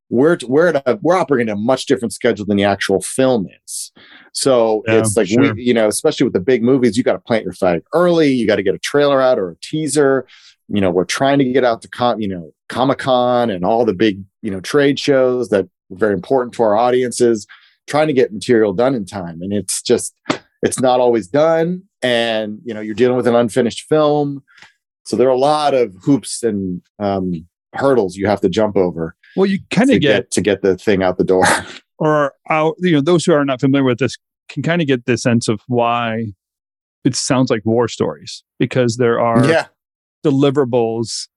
we're 0.10 0.38
we're 0.48 0.68
at 0.68 0.84
a, 0.86 1.00
we're 1.02 1.16
operating 1.16 1.50
a 1.52 1.56
much 1.56 1.86
different 1.86 2.14
schedule 2.14 2.46
than 2.46 2.58
the 2.58 2.64
actual 2.64 3.02
film 3.02 3.48
is. 3.66 3.92
So 4.34 4.84
Yeah, 4.88 5.00
it's 5.00 5.18
like 5.18 5.28
sure. 5.28 5.54
we, 5.54 5.64
you 5.64 5.74
know, 5.74 5.88
especially 5.88 6.26
with 6.26 6.34
the 6.34 6.40
big 6.40 6.62
movies, 6.62 6.98
you 6.98 7.04
got 7.04 7.14
to 7.14 7.20
plant 7.20 7.44
your 7.44 7.54
flag 7.54 7.84
early. 7.94 8.32
You 8.32 8.46
got 8.46 8.58
to 8.58 8.64
get 8.64 8.76
a 8.76 8.80
trailer 8.80 9.22
out 9.22 9.40
or 9.40 9.52
a 9.52 9.56
teaser. 9.62 10.28
You 10.68 10.82
know, 10.82 10.92
we're 10.92 11.06
trying 11.06 11.40
to 11.40 11.46
get 11.46 11.64
out 11.64 11.82
to 11.84 11.88
com, 11.88 12.20
you 12.20 12.28
know, 12.28 12.52
Comic 12.70 13.00
Con 13.00 13.50
and 13.50 13.64
all 13.64 13.86
the 13.86 13.94
big 13.94 14.24
you 14.42 14.52
know 14.52 14.60
trade 14.60 15.00
shows 15.00 15.50
that 15.50 15.66
are 15.66 15.70
very 15.92 16.14
important 16.14 16.54
to 16.56 16.64
our 16.64 16.76
audiences. 16.76 17.48
Trying 17.88 18.08
to 18.08 18.14
get 18.14 18.34
material 18.34 18.74
done 18.74 18.96
in 18.96 19.06
time, 19.06 19.44
and 19.44 19.54
it's 19.54 19.84
just 19.84 20.16
it's 20.64 20.80
not 20.80 21.00
always 21.00 21.28
done. 21.28 21.84
And 22.02 22.60
you 22.64 22.74
know, 22.74 22.82
you're 22.82 22.96
dealing 22.96 23.16
with 23.16 23.28
an 23.28 23.36
unfinished 23.36 23.82
film, 23.88 24.44
so 25.04 25.16
there 25.16 25.28
are 25.28 25.32
a 25.32 25.38
lot 25.38 25.76
of 25.76 25.94
hoops 26.02 26.42
and 26.42 26.82
um, 26.98 27.48
hurdles 27.74 28.16
you 28.16 28.26
have 28.26 28.42
to 28.42 28.50
jump 28.50 28.76
over 28.76 29.16
Well, 29.36 29.46
you 29.46 29.60
kind 29.72 29.92
of 29.92 30.00
get, 30.00 30.16
get 30.16 30.32
to 30.32 30.42
get 30.42 30.62
the 30.62 30.78
thing 30.78 31.04
out 31.04 31.18
the 31.18 31.24
door. 31.24 31.46
or 31.98 32.34
out, 32.50 32.76
you 32.80 32.92
know, 32.92 33.02
those 33.02 33.26
who 33.26 33.34
are 33.34 33.46
not 33.46 33.60
familiar 33.60 33.84
with 33.84 34.00
this 34.00 34.18
can 34.50 34.64
kind 34.64 34.82
of 34.82 34.88
get 34.88 35.06
the 35.06 35.18
sense 35.18 35.48
of 35.48 35.62
why 35.68 36.34
it 37.04 37.16
sounds 37.16 37.50
like 37.50 37.62
war 37.66 37.88
stories 37.88 38.44
because 38.60 38.98
there 38.98 39.20
are 39.20 39.48
yeah, 39.48 39.68
deliverables 40.26 41.28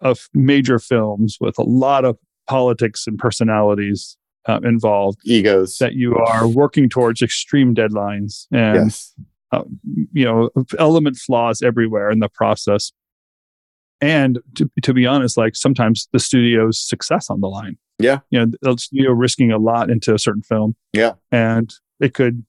of 0.00 0.28
major 0.32 0.78
films 0.78 1.36
with 1.40 1.58
a 1.58 1.62
lot 1.62 2.04
of 2.04 2.18
politics 2.48 3.06
and 3.06 3.18
personalities 3.18 4.16
uh, 4.46 4.60
involved 4.62 5.18
egos. 5.24 5.78
that 5.78 5.94
you 5.94 6.16
are 6.16 6.46
working 6.46 6.88
towards 6.88 7.22
extreme 7.22 7.74
deadlines 7.74 8.46
and 8.52 8.86
yes, 8.86 9.14
uh, 9.52 9.62
you 10.12 10.24
know 10.24 10.50
element 10.78 11.16
flaws 11.16 11.62
everywhere 11.62 12.10
in 12.10 12.18
the 12.18 12.28
process 12.28 12.92
and 14.00 14.38
to, 14.56 14.70
to 14.82 14.92
be 14.92 15.06
honest 15.06 15.36
like 15.36 15.54
sometimes 15.56 16.08
the 16.12 16.18
studio's 16.18 16.78
success 16.80 17.30
on 17.30 17.40
the 17.40 17.48
line 17.48 17.76
Yeah. 17.98 18.20
you 18.30 18.38
know 18.38 18.52
the 18.62 18.76
studio 18.78 19.12
risking 19.12 19.50
a 19.52 19.58
lot 19.58 19.90
into 19.90 20.14
a 20.14 20.18
certain 20.18 20.42
film 20.42 20.74
Yeah. 20.92 21.12
and 21.30 21.72
it 22.00 22.14
could 22.14 22.44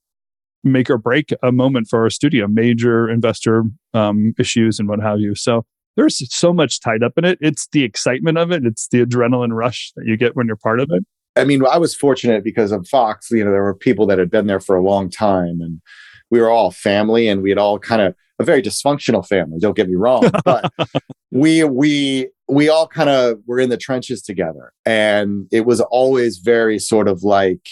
make 0.64 0.90
or 0.90 0.98
break 0.98 1.32
a 1.44 1.52
moment 1.52 1.88
for 1.88 2.06
a 2.06 2.12
studio 2.12 2.48
major 2.48 3.10
investor 3.10 3.64
um, 3.94 4.34
issues 4.40 4.80
and 4.80 4.90
what 4.90 5.00
have 5.00 5.20
you 5.20 5.36
so 5.36 5.66
there's 5.96 6.22
so 6.36 6.52
much 6.52 6.82
tied 6.82 7.04
up 7.04 7.14
in 7.18 7.24
it 7.26 7.38
it's 7.42 7.68
the 7.72 7.84
excitement 7.84 8.38
of 8.38 8.52
it 8.52 8.66
it's 8.66 8.88
the 8.90 9.06
adrenaline 9.06 9.54
rush 9.54 9.92
that 9.96 10.06
you 10.06 10.18
get 10.18 10.36
when 10.36 10.48
you're 10.48 10.56
part 10.56 10.80
of 10.80 10.88
it 10.92 11.04
I 11.38 11.44
mean, 11.44 11.66
I 11.70 11.78
was 11.78 11.94
fortunate 11.94 12.46
because 12.46 12.72
of 12.72 12.88
Fox. 12.88 13.30
You 13.30 13.44
know, 13.44 13.52
there 13.52 13.62
were 13.62 13.76
people 13.76 14.06
that 14.06 14.18
had 14.18 14.32
been 14.32 14.48
there 14.48 14.62
for 14.62 14.74
a 14.78 14.82
long 14.82 15.10
time, 15.10 15.60
and 15.60 15.82
we 16.32 16.40
were 16.40 16.50
all 16.50 16.72
family, 16.72 17.28
and 17.28 17.42
we 17.42 17.50
had 17.50 17.58
all 17.58 17.80
kind 17.80 18.02
of 18.02 18.16
a 18.40 18.44
very 18.44 18.62
dysfunctional 18.62 19.26
family. 19.26 19.60
Don't 19.60 19.76
get 19.76 19.90
me 19.90 19.96
wrong, 19.96 20.30
but 20.46 20.72
we 21.32 21.64
we 21.64 22.30
we 22.48 22.70
all 22.70 22.88
kind 22.88 23.10
of 23.10 23.40
were 23.46 23.60
in 23.60 23.70
the 23.70 23.78
trenches 23.78 24.22
together, 24.22 24.74
and 24.86 25.48
it 25.52 25.66
was 25.66 25.82
always 25.82 26.38
very 26.38 26.80
sort 26.80 27.08
of 27.08 27.24
like 27.24 27.68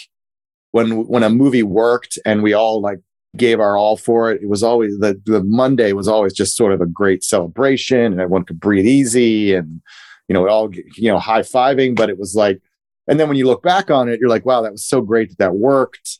when 0.72 1.06
when 1.06 1.22
a 1.22 1.30
movie 1.30 1.62
worked 1.62 2.18
and 2.24 2.42
we 2.42 2.52
all 2.52 2.80
like 2.80 3.00
gave 3.36 3.60
our 3.60 3.76
all 3.76 3.96
for 3.96 4.30
it. 4.30 4.42
It 4.42 4.48
was 4.48 4.62
always 4.62 4.98
the 4.98 5.20
the 5.24 5.42
Monday 5.44 5.92
was 5.92 6.08
always 6.08 6.32
just 6.32 6.56
sort 6.56 6.72
of 6.72 6.80
a 6.80 6.86
great 6.86 7.22
celebration, 7.22 8.12
and 8.12 8.20
everyone 8.20 8.44
could 8.44 8.60
breathe 8.60 8.86
easy 8.86 9.54
and 9.54 9.80
you 10.28 10.34
know, 10.34 10.48
all 10.48 10.70
you 10.72 11.10
know, 11.10 11.18
high 11.18 11.40
fiving, 11.40 11.94
but 11.94 12.08
it 12.08 12.18
was 12.18 12.34
like, 12.34 12.60
and 13.06 13.20
then 13.20 13.28
when 13.28 13.36
you 13.36 13.46
look 13.46 13.62
back 13.62 13.90
on 13.90 14.08
it, 14.08 14.18
you're 14.20 14.30
like, 14.30 14.46
wow, 14.46 14.62
that 14.62 14.72
was 14.72 14.84
so 14.84 15.00
great 15.02 15.28
that 15.30 15.38
that 15.38 15.54
worked. 15.54 16.18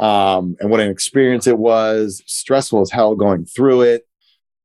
Um, 0.00 0.56
and 0.60 0.70
what 0.70 0.80
an 0.80 0.90
experience 0.90 1.46
it 1.46 1.58
was, 1.58 2.22
stressful 2.26 2.80
as 2.80 2.90
hell 2.90 3.14
going 3.14 3.44
through 3.44 3.82
it. 3.82 4.08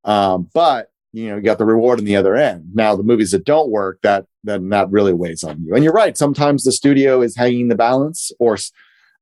Um, 0.06 0.50
but 0.54 0.89
you 1.12 1.30
know, 1.30 1.36
you 1.36 1.42
got 1.42 1.58
the 1.58 1.65
reward 1.65 2.00
on 2.00 2.06
the 2.06 2.15
other 2.15 2.36
end. 2.36 2.72
Now, 2.74 2.96
the 2.96 3.04
movies 3.04 3.32
that 3.32 3.46
don't 3.46 3.70
work, 3.70 4.00
that 4.04 4.25
then 4.44 4.70
that 4.70 4.89
really 4.92 5.13
weighs 5.13 5.44
on 5.44 5.63
you. 5.63 5.74
And 5.74 5.84
you're 5.84 5.94
right. 5.94 6.18
Sometimes 6.18 6.63
the 6.63 6.72
studio 6.72 7.22
is 7.22 7.36
hanging 7.36 7.68
the 7.68 7.75
balance, 7.75 8.32
or 8.39 8.58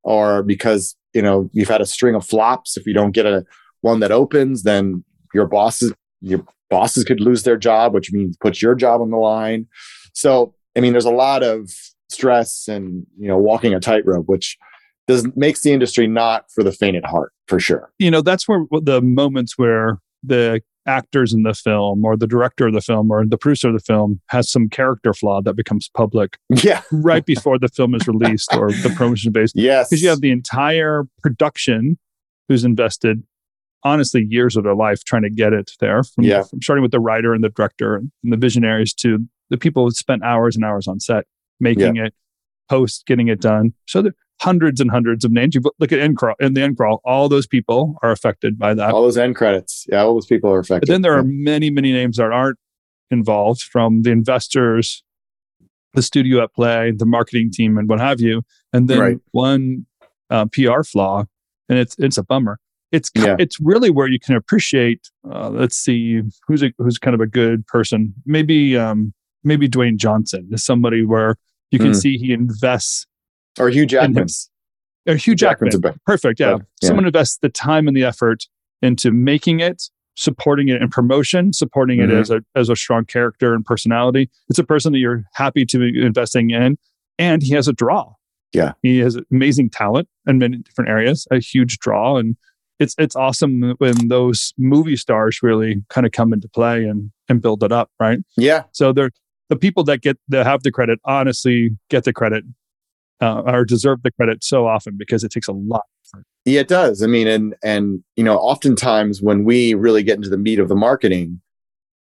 or 0.04 0.44
because 0.44 0.96
you 1.14 1.22
know 1.22 1.50
you've 1.54 1.70
had 1.70 1.82
a 1.82 1.86
string 1.86 2.16
of 2.16 2.26
flops. 2.26 2.78
If 2.78 2.86
you 2.86 2.94
don't 2.94 3.12
get 3.12 3.26
a 3.26 3.46
one 3.82 4.00
that 4.00 4.12
opens, 4.12 4.64
then 4.64 5.04
your 5.34 5.48
bosses 5.48 5.94
your 6.22 6.44
bosses 6.70 7.04
could 7.04 7.20
lose 7.20 7.44
their 7.44 7.58
job, 7.58 7.94
which 7.94 8.12
means 8.12 8.38
puts 8.38 8.62
your 8.62 8.76
job 8.76 9.02
on 9.02 9.12
the 9.12 9.18
line. 9.18 9.68
So, 10.14 10.56
I 10.76 10.80
mean, 10.80 10.94
there's 10.94 11.06
a 11.06 11.12
lot 11.12 11.44
of 11.44 11.70
stress 12.10 12.68
and 12.68 13.06
you 13.20 13.28
know 13.28 13.38
walking 13.38 13.74
a 13.74 13.80
tightrope, 13.80 14.28
which 14.28 14.58
does 15.08 15.28
makes 15.36 15.62
the 15.62 15.72
industry 15.72 16.08
not 16.08 16.46
for 16.52 16.64
the 16.64 16.72
faint 16.72 16.96
at 16.96 17.06
heart, 17.06 17.34
for 17.48 17.60
sure. 17.60 17.92
You 18.00 18.12
know, 18.12 18.22
that's 18.22 18.48
where 18.48 18.66
the 18.72 19.02
moments 19.02 19.58
where 19.58 20.00
the 20.24 20.62
actors 20.86 21.34
in 21.34 21.44
the 21.44 21.54
film 21.54 22.04
or 22.04 22.18
the 22.18 22.28
director 22.28 22.68
of 22.68 22.74
the 22.74 22.82
film 22.82 23.12
or 23.12 23.26
the 23.26 23.38
producer 23.38 23.70
of 23.70 23.74
the 23.74 23.80
film 23.80 24.20
has 24.28 24.50
some 24.50 24.68
character 24.68 25.14
flaw 25.14 25.42
that 25.42 25.54
becomes 25.54 25.90
public 25.96 26.38
yeah 26.64 26.82
right 26.92 27.26
before 27.26 27.58
the 27.58 27.70
film 27.70 27.96
is 27.96 28.08
released 28.08 28.54
or 28.54 28.70
the 28.70 28.94
promotion 28.96 29.32
based 29.32 29.54
yes 29.56 29.90
because 29.90 30.02
you 30.02 30.10
have 30.10 30.22
the 30.22 30.32
entire 30.32 31.04
production 31.22 31.98
who's 32.50 32.66
invested 32.66 33.24
honestly 33.84 34.26
years 34.30 34.56
of 34.56 34.64
their 34.64 34.76
life 34.76 35.04
trying 35.04 35.24
to 35.24 35.30
get 35.30 35.54
it 35.54 35.72
there 35.80 36.04
from, 36.04 36.24
yeah. 36.24 36.44
from 36.44 36.62
starting 36.62 36.82
with 36.82 36.92
the 36.92 37.00
writer 37.00 37.34
and 37.34 37.44
the 37.44 37.50
director 37.50 37.96
and 37.96 38.12
the 38.24 38.38
visionaries 38.38 38.94
to 38.94 39.20
the 39.50 39.58
people 39.58 39.86
who 39.86 39.92
spent 39.92 40.24
hours 40.24 40.56
and 40.56 40.66
hours 40.66 40.88
on 40.88 41.00
set 41.00 41.26
making 41.60 41.96
yeah. 41.96 42.06
it 42.06 42.14
post 42.70 43.06
getting 43.06 43.28
it 43.28 43.40
done 43.40 43.74
so 43.88 44.02
there 44.02 44.14
hundreds 44.42 44.82
and 44.82 44.92
hundreds 44.92 45.24
of 45.24 45.32
names 45.32 45.56
you 45.56 45.62
look 45.80 45.92
at 45.92 46.00
end 46.00 46.18
crawl 46.18 46.36
in 46.40 46.54
the 46.54 46.62
end 46.62 46.76
crawl 46.76 47.00
all 47.06 47.30
those 47.30 47.48
people 47.48 47.98
are 48.04 48.12
affected 48.12 48.58
by 48.60 48.74
that 48.74 48.92
all 48.92 49.02
those 49.02 49.18
end 49.18 49.36
credits 49.36 49.86
yeah 49.90 50.00
all 50.02 50.14
those 50.14 50.26
people 50.26 50.52
are 50.52 50.60
affected 50.60 50.88
but 50.88 50.94
then 50.94 51.02
there 51.02 51.18
are 51.18 51.24
many 51.24 51.70
many 51.70 51.92
names 51.94 52.18
that 52.18 52.32
aren't 52.32 52.58
involved 53.12 53.62
from 53.62 54.02
the 54.02 54.10
investors 54.12 55.04
the 55.94 56.02
studio 56.02 56.44
at 56.44 56.54
play 56.54 56.92
the 56.96 57.06
marketing 57.06 57.52
team 57.52 57.78
and 57.78 57.88
what 57.88 58.00
have 58.00 58.20
you 58.20 58.42
and 58.74 58.88
then 58.90 59.00
right. 59.00 59.18
one 59.32 59.86
uh, 60.30 60.46
pr 60.52 60.82
flaw 60.84 61.24
and 61.70 61.78
it's 61.80 61.96
it's 62.00 62.18
a 62.18 62.24
bummer 62.24 62.60
it's 62.92 63.10
Yeah. 63.16 63.36
it's 63.40 63.60
really 63.60 63.90
where 63.90 64.08
you 64.08 64.20
can 64.20 64.36
appreciate. 64.36 65.10
Uh, 65.28 65.50
let's 65.50 65.76
see 65.76 66.22
who's 66.48 66.62
a, 66.62 66.72
who's 66.78 67.00
kind 67.00 67.16
of 67.16 67.22
a 67.22 67.26
good 67.26 67.66
person. 67.66 68.14
Maybe 68.28 68.78
um, 68.78 69.16
maybe 69.44 69.68
Dwayne 69.68 69.98
Johnson 69.98 70.48
is 70.52 70.64
somebody 70.64 71.04
where 71.04 71.36
you 71.72 71.80
can 71.80 71.94
Mm. 71.94 71.96
see 71.96 72.18
he 72.20 72.32
invests. 72.34 73.08
Or 73.60 73.70
Hugh 73.70 73.86
Jackman. 73.86 74.26
Or 75.08 75.16
Hugh 75.16 75.36
Jackman, 75.36 75.72
Jackman's 75.72 75.98
perfect. 76.06 76.40
Yeah. 76.40 76.58
Yeah. 76.82 76.88
Someone 76.88 77.06
invests 77.06 77.38
the 77.42 77.50
time 77.50 77.88
and 77.88 77.96
the 77.98 78.04
effort 78.04 78.46
into 78.82 79.12
making 79.12 79.60
it, 79.60 79.84
supporting 80.16 80.70
it 80.70 80.82
in 80.82 80.90
promotion, 80.90 81.52
supporting 81.54 82.00
it 82.00 82.10
Mhm. 82.10 82.20
as 82.22 82.30
a 82.30 82.42
as 82.56 82.70
a 82.70 82.76
strong 82.76 83.06
character 83.06 83.54
and 83.54 83.66
personality. 83.66 84.30
It's 84.50 84.60
a 84.60 84.64
person 84.64 84.94
that 84.94 85.00
you're 85.00 85.24
happy 85.34 85.66
to 85.66 85.78
be 85.80 86.02
investing 86.02 86.52
in, 86.52 86.78
and 87.20 87.42
he 87.44 87.54
has 87.54 87.68
a 87.68 87.74
draw. 87.74 88.14
Yeah. 88.54 88.74
he 88.84 89.00
has 89.00 89.18
amazing 89.32 89.72
talent 89.72 90.08
in 90.28 90.38
many 90.38 90.58
different 90.58 90.88
areas, 90.92 91.28
a 91.32 91.40
huge 91.40 91.80
draw, 91.80 92.18
and 92.18 92.38
it's 92.80 92.94
it's 93.00 93.16
awesome 93.16 93.74
when 93.80 94.08
those 94.10 94.54
movie 94.60 94.96
stars 94.96 95.40
really 95.42 95.84
kind 95.90 96.06
of 96.06 96.12
come 96.12 96.32
into 96.34 96.48
play 96.48 96.86
and 96.86 97.12
and 97.28 97.42
build 97.42 97.64
it 97.64 97.72
up, 97.72 97.90
right? 98.00 98.20
Yeah, 98.38 98.64
So 98.72 98.94
they're 98.94 99.10
the 99.50 99.56
people 99.56 99.84
that 99.86 100.02
get 100.02 100.18
that 100.30 100.46
have 100.46 100.62
the 100.62 100.72
credit 100.72 101.00
honestly 101.04 101.72
get 101.90 102.04
the 102.04 102.14
credit 102.14 102.44
uh, 103.24 103.42
or 103.46 103.64
deserve 103.64 104.04
the 104.04 104.12
credit 104.12 104.44
so 104.44 104.68
often 104.68 104.96
because 104.98 105.24
it 105.24 105.32
takes 105.32 105.48
a 105.48 105.54
lot. 105.54 105.86
yeah, 106.46 106.60
it 106.60 106.68
does. 106.68 107.02
I 107.02 107.08
mean, 107.08 107.28
and 107.28 107.56
and 107.64 108.04
you 108.16 108.24
know, 108.24 108.38
oftentimes 108.38 109.22
when 109.22 109.46
we 109.46 109.74
really 109.74 110.04
get 110.04 110.18
into 110.18 110.30
the 110.30 110.38
meat 110.38 110.60
of 110.60 110.68
the 110.68 110.76
marketing 110.76 111.42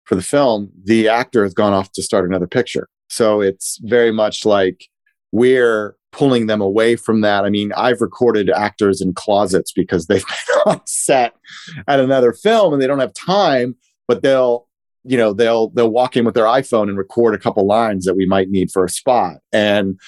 for 0.04 0.16
the 0.16 0.22
film, 0.22 0.70
the 0.84 1.10
actor 1.10 1.44
has 1.44 1.54
gone 1.54 1.74
off 1.74 1.92
to 1.94 2.04
start 2.04 2.26
another 2.26 2.48
picture. 2.48 2.88
So 3.10 3.42
it's 3.42 3.80
very 3.84 4.12
much 4.12 4.46
like 4.46 4.86
we're 5.32 5.96
pulling 6.12 6.48
them 6.48 6.62
away 6.62 6.96
from 6.96 7.22
that. 7.22 7.46
I 7.46 7.50
mean, 7.50 7.72
I've 7.76 8.02
recorded 8.02 8.50
actors 8.50 9.02
in 9.02 9.14
closets 9.14 9.72
because 9.72 10.06
they've 10.06 10.26
been 10.66 10.74
on 10.74 10.82
set 10.86 11.34
at 11.88 12.00
another 12.00 12.32
film 12.32 12.74
and 12.74 12.82
they 12.82 12.88
don't 12.88 13.00
have 13.00 13.14
time, 13.14 13.76
but 14.08 14.22
they'll, 14.22 14.68
you 15.04 15.18
know, 15.18 15.34
they'll 15.34 15.70
they'll 15.70 15.90
walk 15.90 16.16
in 16.16 16.26
with 16.26 16.36
their 16.36 16.46
iPhone 16.46 16.90
and 16.90 16.98
record 16.98 17.34
a 17.34 17.40
couple 17.40 17.66
lines 17.66 18.06
that 18.06 18.16
we 18.16 18.26
might 18.26 18.50
need 18.50 18.72
for 18.72 18.86
a 18.86 18.90
spot. 18.90 19.38
And 19.52 20.00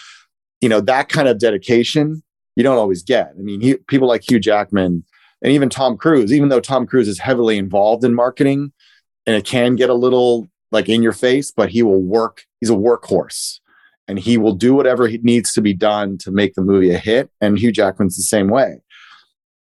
you 0.62 0.70
know, 0.70 0.82
that 0.82 1.10
kind 1.10 1.28
of 1.28 1.40
dedication 1.40 2.24
you 2.56 2.64
don't 2.64 2.78
always 2.78 3.04
get. 3.04 3.34
I 3.38 3.42
mean, 3.42 3.62
he, 3.62 3.76
people 3.88 4.08
like 4.08 4.30
Hugh 4.30 4.40
Jackman 4.40 5.06
and 5.42 5.54
even 5.54 5.70
Tom 5.70 5.98
Cruise, 5.98 6.34
even 6.34 6.50
though 6.50 6.60
Tom 6.60 6.86
Cruise 6.86 7.08
is 7.08 7.20
heavily 7.20 7.58
involved 7.58 8.04
in 8.04 8.14
marketing 8.14 8.74
and 9.26 9.36
it 9.36 9.46
can 9.46 9.76
get 9.76 9.90
a 9.90 9.94
little 9.94 10.50
like 10.72 10.90
in 10.90 11.02
your 11.02 11.14
face, 11.14 11.52
but 11.52 11.70
he 11.70 11.84
will 11.84 12.02
work. 12.02 12.44
He's 12.60 12.70
a 12.70 12.74
workhorse 12.74 13.60
and 14.10 14.20
he 14.20 14.38
will 14.38 14.54
do 14.54 14.74
whatever 14.74 15.08
he 15.08 15.20
needs 15.20 15.54
to 15.54 15.62
be 15.62 15.74
done 15.74 16.18
to 16.18 16.32
make 16.32 16.56
the 16.56 16.62
movie 16.62 16.92
a 16.92 16.98
hit. 16.98 17.30
And 17.40 17.58
Hugh 17.58 17.72
Jackman's 17.72 18.18
the 18.18 18.24
same 18.24 18.50
way. 18.50 18.82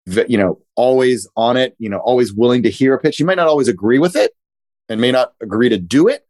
You 0.06 0.38
know, 0.38 0.60
always 0.76 1.28
on 1.36 1.56
it, 1.56 1.74
you 1.78 1.88
know, 1.90 1.98
always 1.98 2.32
willing 2.32 2.62
to 2.62 2.70
hear 2.70 2.94
a 2.94 2.98
pitch. 2.98 3.16
He 3.16 3.24
might 3.24 3.36
not 3.36 3.48
always 3.48 3.68
agree 3.68 3.98
with 3.98 4.16
it 4.16 4.32
and 4.88 5.00
may 5.00 5.10
not 5.10 5.34
agree 5.42 5.68
to 5.68 5.78
do 5.78 6.08
it, 6.08 6.26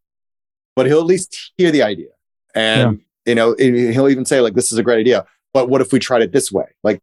but 0.75 0.87
he'll 0.87 0.99
at 0.99 1.07
least 1.07 1.53
hear 1.59 1.71
the 1.71 1.83
idea. 1.83 2.09
And, 2.55 3.03
you 3.27 3.35
know, 3.35 3.55
he'll 3.59 4.09
even 4.09 4.25
say, 4.25 4.41
like, 4.41 4.55
this 4.55 4.73
is 4.73 4.79
a 4.79 4.83
great 4.83 5.01
idea, 5.01 5.27
but 5.53 5.69
what 5.69 5.81
if 5.81 5.93
we 5.93 5.99
tried 5.99 6.23
it 6.23 6.33
this 6.33 6.51
way? 6.53 6.67
Like, 6.83 7.03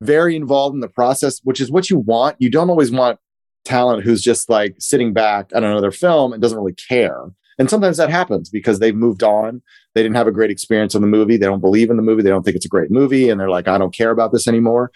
very 0.00 0.34
involved 0.34 0.74
in 0.74 0.80
the 0.80 0.88
process, 0.88 1.40
which 1.44 1.60
is 1.60 1.70
what 1.70 1.90
you 1.90 1.98
want. 1.98 2.36
You 2.38 2.50
don't 2.50 2.70
always 2.70 2.90
want 2.90 3.18
talent 3.64 4.02
who's 4.02 4.22
just 4.22 4.48
like 4.48 4.74
sitting 4.78 5.12
back 5.12 5.50
on 5.54 5.64
another 5.64 5.90
film 5.90 6.32
and 6.32 6.40
doesn't 6.40 6.58
really 6.58 6.72
care. 6.72 7.30
And 7.58 7.68
sometimes 7.68 7.98
that 7.98 8.08
happens 8.08 8.48
because 8.48 8.78
they've 8.78 8.94
moved 8.94 9.22
on. 9.22 9.60
They 9.94 10.02
didn't 10.02 10.16
have 10.16 10.26
a 10.26 10.32
great 10.32 10.50
experience 10.50 10.94
on 10.94 11.02
the 11.02 11.06
movie. 11.06 11.36
They 11.36 11.44
don't 11.44 11.60
believe 11.60 11.90
in 11.90 11.96
the 11.96 12.02
movie. 12.02 12.22
They 12.22 12.30
don't 12.30 12.42
think 12.42 12.56
it's 12.56 12.64
a 12.64 12.70
great 12.70 12.90
movie. 12.90 13.28
And 13.28 13.38
they're 13.38 13.50
like, 13.50 13.68
I 13.68 13.76
don't 13.76 13.94
care 13.94 14.10
about 14.10 14.32
this 14.32 14.48
anymore. 14.48 14.90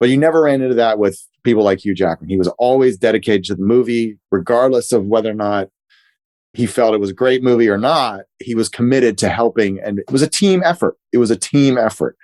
But 0.00 0.08
you 0.08 0.16
never 0.16 0.42
ran 0.42 0.60
into 0.60 0.74
that 0.74 0.98
with 0.98 1.24
people 1.44 1.62
like 1.62 1.84
Hugh 1.84 1.94
Jackman. 1.94 2.28
He 2.28 2.36
was 2.36 2.48
always 2.58 2.98
dedicated 2.98 3.44
to 3.44 3.54
the 3.54 3.62
movie, 3.62 4.18
regardless 4.32 4.90
of 4.90 5.06
whether 5.06 5.30
or 5.30 5.34
not 5.34 5.68
he 6.54 6.66
felt 6.66 6.94
it 6.94 7.00
was 7.00 7.10
a 7.10 7.14
great 7.14 7.42
movie 7.42 7.68
or 7.68 7.78
not. 7.78 8.20
He 8.38 8.54
was 8.54 8.68
committed 8.68 9.18
to 9.18 9.28
helping. 9.28 9.80
And 9.80 9.98
it 9.98 10.10
was 10.10 10.22
a 10.22 10.28
team 10.28 10.62
effort. 10.64 10.96
It 11.12 11.18
was 11.18 11.30
a 11.30 11.36
team 11.36 11.76
effort. 11.76 12.16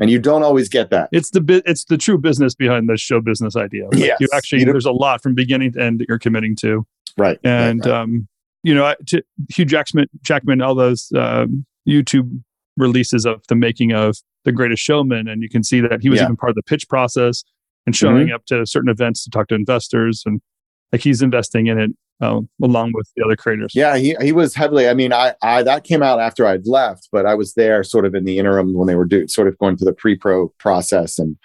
And 0.00 0.08
you 0.10 0.18
don't 0.18 0.42
always 0.42 0.68
get 0.68 0.90
that. 0.90 1.08
It's 1.12 1.30
the 1.30 1.40
bit. 1.40 1.62
It's 1.66 1.84
the 1.84 1.98
true 1.98 2.18
business 2.18 2.54
behind 2.54 2.88
the 2.88 2.96
show 2.96 3.20
business 3.20 3.54
idea. 3.56 3.84
Like 3.86 3.98
Yes. 3.98 4.18
you 4.20 4.28
actually 4.32 4.60
You 4.60 4.66
there's 4.66 4.86
a 4.86 4.92
lot 4.92 5.22
from 5.22 5.34
beginning 5.34 5.72
to 5.72 5.82
end 5.82 6.00
that 6.00 6.08
you're 6.08 6.18
committing 6.18 6.56
to. 6.60 6.86
Right. 7.18 7.38
and 7.44 7.84
right, 7.84 7.90
right. 7.92 8.00
um, 8.00 8.28
you 8.62 8.74
know, 8.74 8.94
to 9.08 9.22
Hugh 9.50 9.64
Jackman, 9.64 10.06
Jackman, 10.22 10.62
all 10.62 10.74
those 10.74 11.10
um, 11.16 11.66
YouTube 11.86 12.40
releases 12.76 13.26
of 13.26 13.42
the 13.48 13.54
making 13.54 13.92
of 13.92 14.16
The 14.44 14.52
Greatest 14.52 14.82
Showman, 14.82 15.28
and 15.28 15.42
you 15.42 15.48
can 15.48 15.62
see 15.62 15.80
that 15.80 16.00
he 16.00 16.08
was 16.08 16.18
Yeah. 16.20 16.24
even 16.26 16.36
part 16.36 16.50
of 16.50 16.56
the 16.56 16.62
pitch 16.62 16.88
process 16.88 17.44
and 17.86 17.94
showing 17.94 18.30
up 18.30 18.44
to 18.46 18.64
certain 18.64 18.88
events 18.88 19.24
to 19.24 19.30
talk 19.30 19.48
to 19.48 19.54
investors, 19.56 20.22
and 20.24 20.40
like 20.92 21.02
he's 21.02 21.20
investing 21.22 21.66
in 21.66 21.78
it 21.78 21.90
uh, 22.20 22.40
along 22.62 22.92
with 22.94 23.08
the 23.16 23.24
other 23.24 23.36
creators. 23.36 23.72
Yeah, 23.74 23.96
he 23.96 24.16
he 24.20 24.32
was 24.32 24.54
heavily. 24.54 24.88
I 24.88 24.94
mean, 24.94 25.12
I 25.12 25.34
I 25.42 25.62
that 25.62 25.84
came 25.84 26.02
out 26.02 26.20
after 26.20 26.46
I'd 26.46 26.66
left, 26.66 27.08
but 27.10 27.26
I 27.26 27.34
was 27.34 27.54
there 27.54 27.82
sort 27.82 28.06
of 28.06 28.14
in 28.14 28.24
the 28.24 28.38
interim 28.38 28.74
when 28.74 28.86
they 28.86 28.94
were 28.94 29.04
do, 29.04 29.26
sort 29.28 29.48
of 29.48 29.58
going 29.58 29.76
through 29.76 29.86
the 29.86 29.92
pre-pro 29.92 30.48
process, 30.58 31.18
and 31.18 31.36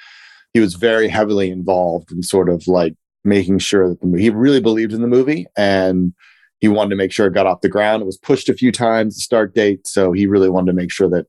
he 0.54 0.60
was 0.60 0.76
very 0.76 1.08
heavily 1.08 1.50
involved 1.50 2.12
in 2.12 2.22
sort 2.22 2.50
of 2.50 2.68
like 2.68 2.96
making 3.24 3.60
sure 3.60 3.90
that 3.90 4.02
the. 4.02 4.20
He 4.20 4.30
really 4.30 4.62
believed 4.62 4.94
in 4.94 5.02
the 5.02 5.08
movie, 5.08 5.48
and 5.58 6.14
he 6.60 6.68
wanted 6.68 6.92
to 6.92 6.96
make 6.96 7.12
sure 7.12 7.28
it 7.28 7.34
got 7.34 7.48
off 7.48 7.62
the 7.62 7.70
ground. 7.70 8.02
It 8.02 8.08
was 8.08 8.18
pushed 8.18 8.50
a 8.50 8.54
few 8.54 8.72
times 8.72 9.16
the 9.16 9.22
start 9.22 9.56
date, 9.56 9.88
so 9.88 10.12
he 10.12 10.28
really 10.28 10.50
wanted 10.50 10.72
to 10.72 10.76
make 10.76 10.92
sure 10.92 11.10
that 11.10 11.26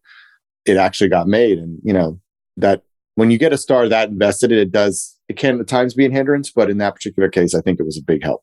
it 0.66 0.76
actually 0.76 1.08
got 1.08 1.26
made. 1.26 1.58
And 1.58 1.78
you 1.82 1.92
know 1.92 2.20
that 2.58 2.82
when 3.14 3.30
you 3.30 3.38
get 3.38 3.52
a 3.52 3.58
star 3.58 3.88
that 3.88 4.10
invested, 4.10 4.52
it 4.52 4.72
does 4.72 5.18
it 5.28 5.36
can 5.36 5.60
at 5.60 5.68
times 5.68 5.94
be 5.94 6.06
a 6.06 6.10
hindrance, 6.10 6.50
but 6.50 6.70
in 6.70 6.78
that 6.78 6.94
particular 6.94 7.28
case, 7.28 7.54
I 7.54 7.60
think 7.60 7.80
it 7.80 7.86
was 7.86 7.98
a 7.98 8.02
big 8.02 8.22
help. 8.22 8.42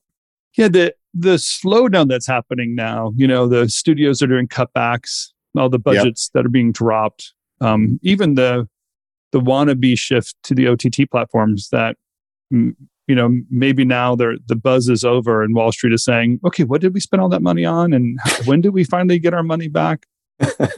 Yeah, 0.58 0.70
the 0.70 0.96
the 1.14 1.36
slowdown 1.36 2.10
that's 2.10 2.28
happening 2.28 2.76
now, 2.76 3.14
you 3.16 3.28
know, 3.28 3.48
the 3.48 3.70
studios 3.70 4.22
are 4.22 4.28
doing 4.28 4.48
cutbacks, 4.48 5.28
all 5.58 5.70
the 5.70 5.80
budgets 5.80 6.30
that 6.34 6.46
are 6.46 6.50
being 6.50 6.72
dropped, 6.72 7.34
um, 7.62 8.00
even 8.04 8.36
the 8.36 8.68
the 9.32 9.40
wannabe 9.42 9.98
shift 9.98 10.36
to 10.44 10.56
the 10.56 10.68
OTT 10.68 11.10
platforms 11.12 11.70
that 11.70 11.98
you 12.52 12.76
know 13.10 13.38
maybe 13.50 13.84
now 13.86 14.16
they're, 14.16 14.38
the 14.48 14.56
buzz 14.56 14.88
is 14.88 15.04
over 15.04 15.44
and 15.44 15.56
Wall 15.56 15.72
Street 15.72 15.94
is 15.94 16.04
saying, 16.04 16.40
okay, 16.46 16.64
what 16.64 16.82
did 16.82 16.94
we 16.94 17.00
spend 17.00 17.22
all 17.22 17.30
that 17.30 17.42
money 17.42 17.66
on, 17.66 17.94
and 17.94 18.20
when 18.46 18.62
do 18.62 18.72
we 18.72 18.84
finally 18.84 19.20
get 19.20 19.34
our 19.34 19.44
money 19.44 19.68
back? 19.68 20.06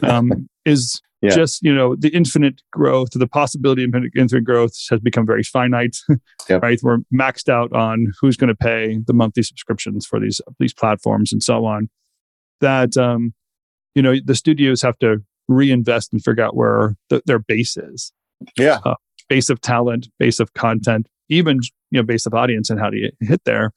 Um, 0.02 0.48
is 0.64 1.00
Yeah. 1.20 1.30
just 1.30 1.64
you 1.64 1.74
know 1.74 1.96
the 1.96 2.10
infinite 2.10 2.62
growth, 2.70 3.08
the 3.12 3.26
possibility 3.26 3.82
of 3.82 3.92
infinite 4.16 4.44
growth 4.44 4.74
has 4.88 5.00
become 5.00 5.26
very 5.26 5.42
finite 5.42 5.96
Yep. 6.48 6.62
right? 6.62 6.78
We're 6.80 6.98
maxed 7.12 7.48
out 7.48 7.72
on 7.72 8.12
who's 8.20 8.36
going 8.36 8.48
to 8.48 8.54
pay 8.54 9.00
the 9.04 9.12
monthly 9.12 9.42
subscriptions 9.42 10.06
for 10.06 10.20
these 10.20 10.40
these 10.60 10.72
platforms 10.72 11.32
and 11.32 11.42
so 11.42 11.64
on. 11.64 11.90
That 12.60 12.96
um, 12.96 13.34
you 13.96 14.02
know 14.02 14.14
the 14.24 14.36
studios 14.36 14.80
have 14.82 14.96
to 15.00 15.16
reinvest 15.48 16.12
and 16.12 16.22
figure 16.22 16.44
out 16.44 16.54
where 16.54 16.94
the, 17.08 17.20
their 17.26 17.40
base 17.40 17.76
is. 17.76 18.12
Yeah, 18.56 18.78
uh, 18.84 18.94
base 19.28 19.50
of 19.50 19.60
talent, 19.60 20.06
base 20.20 20.38
of 20.38 20.54
content, 20.54 21.08
even 21.28 21.58
you 21.90 21.98
know 22.00 22.04
base 22.04 22.26
of 22.26 22.34
audience, 22.34 22.70
and 22.70 22.78
how 22.78 22.90
do 22.90 22.96
you 22.96 23.10
hit 23.22 23.42
there? 23.44 23.72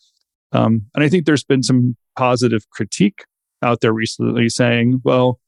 Um, 0.51 0.85
and 0.93 1.03
I 1.03 1.09
think 1.09 1.25
there's 1.25 1.43
been 1.43 1.63
some 1.63 1.97
positive 2.15 2.69
critique 2.69 3.25
out 3.63 3.81
there 3.81 3.93
recently 3.93 4.47
saying, 4.47 5.01
well, 5.03 5.39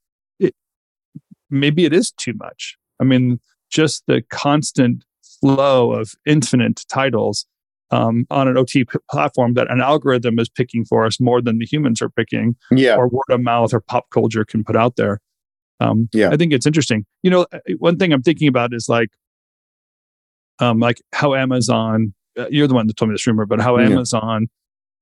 maybe 1.54 1.84
it 1.84 1.92
is 1.92 2.12
too 2.12 2.34
much. 2.34 2.76
I 3.00 3.04
mean, 3.04 3.40
just 3.70 4.04
the 4.06 4.22
constant 4.30 5.04
flow 5.40 5.92
of 5.92 6.12
infinite 6.26 6.82
titles 6.88 7.46
um, 7.90 8.26
on 8.30 8.48
an 8.48 8.56
OT 8.56 8.84
p- 8.84 8.98
platform 9.10 9.54
that 9.54 9.70
an 9.70 9.80
algorithm 9.80 10.38
is 10.38 10.48
picking 10.48 10.84
for 10.84 11.04
us 11.04 11.20
more 11.20 11.40
than 11.40 11.58
the 11.58 11.66
humans 11.66 12.02
are 12.02 12.10
picking, 12.10 12.56
yeah. 12.70 12.96
or 12.96 13.08
word 13.08 13.30
of 13.30 13.40
mouth 13.40 13.72
or 13.72 13.80
pop 13.80 14.10
culture 14.10 14.44
can 14.44 14.64
put 14.64 14.76
out 14.76 14.96
there. 14.96 15.20
Um, 15.80 16.08
yeah, 16.12 16.30
I 16.30 16.36
think 16.36 16.52
it's 16.52 16.66
interesting. 16.66 17.04
You 17.22 17.30
know, 17.30 17.46
uh, 17.52 17.58
one 17.78 17.96
thing 17.96 18.12
I'm 18.12 18.22
thinking 18.22 18.48
about 18.48 18.72
is 18.72 18.88
like, 18.88 19.10
um, 20.58 20.78
like 20.80 21.02
how 21.12 21.34
Amazon. 21.34 22.14
Uh, 22.36 22.46
you're 22.50 22.66
the 22.66 22.74
one 22.74 22.88
that 22.88 22.96
told 22.96 23.10
me 23.10 23.14
this 23.14 23.26
rumor, 23.28 23.46
but 23.46 23.60
how 23.60 23.78
yeah. 23.78 23.86
Amazon 23.86 24.48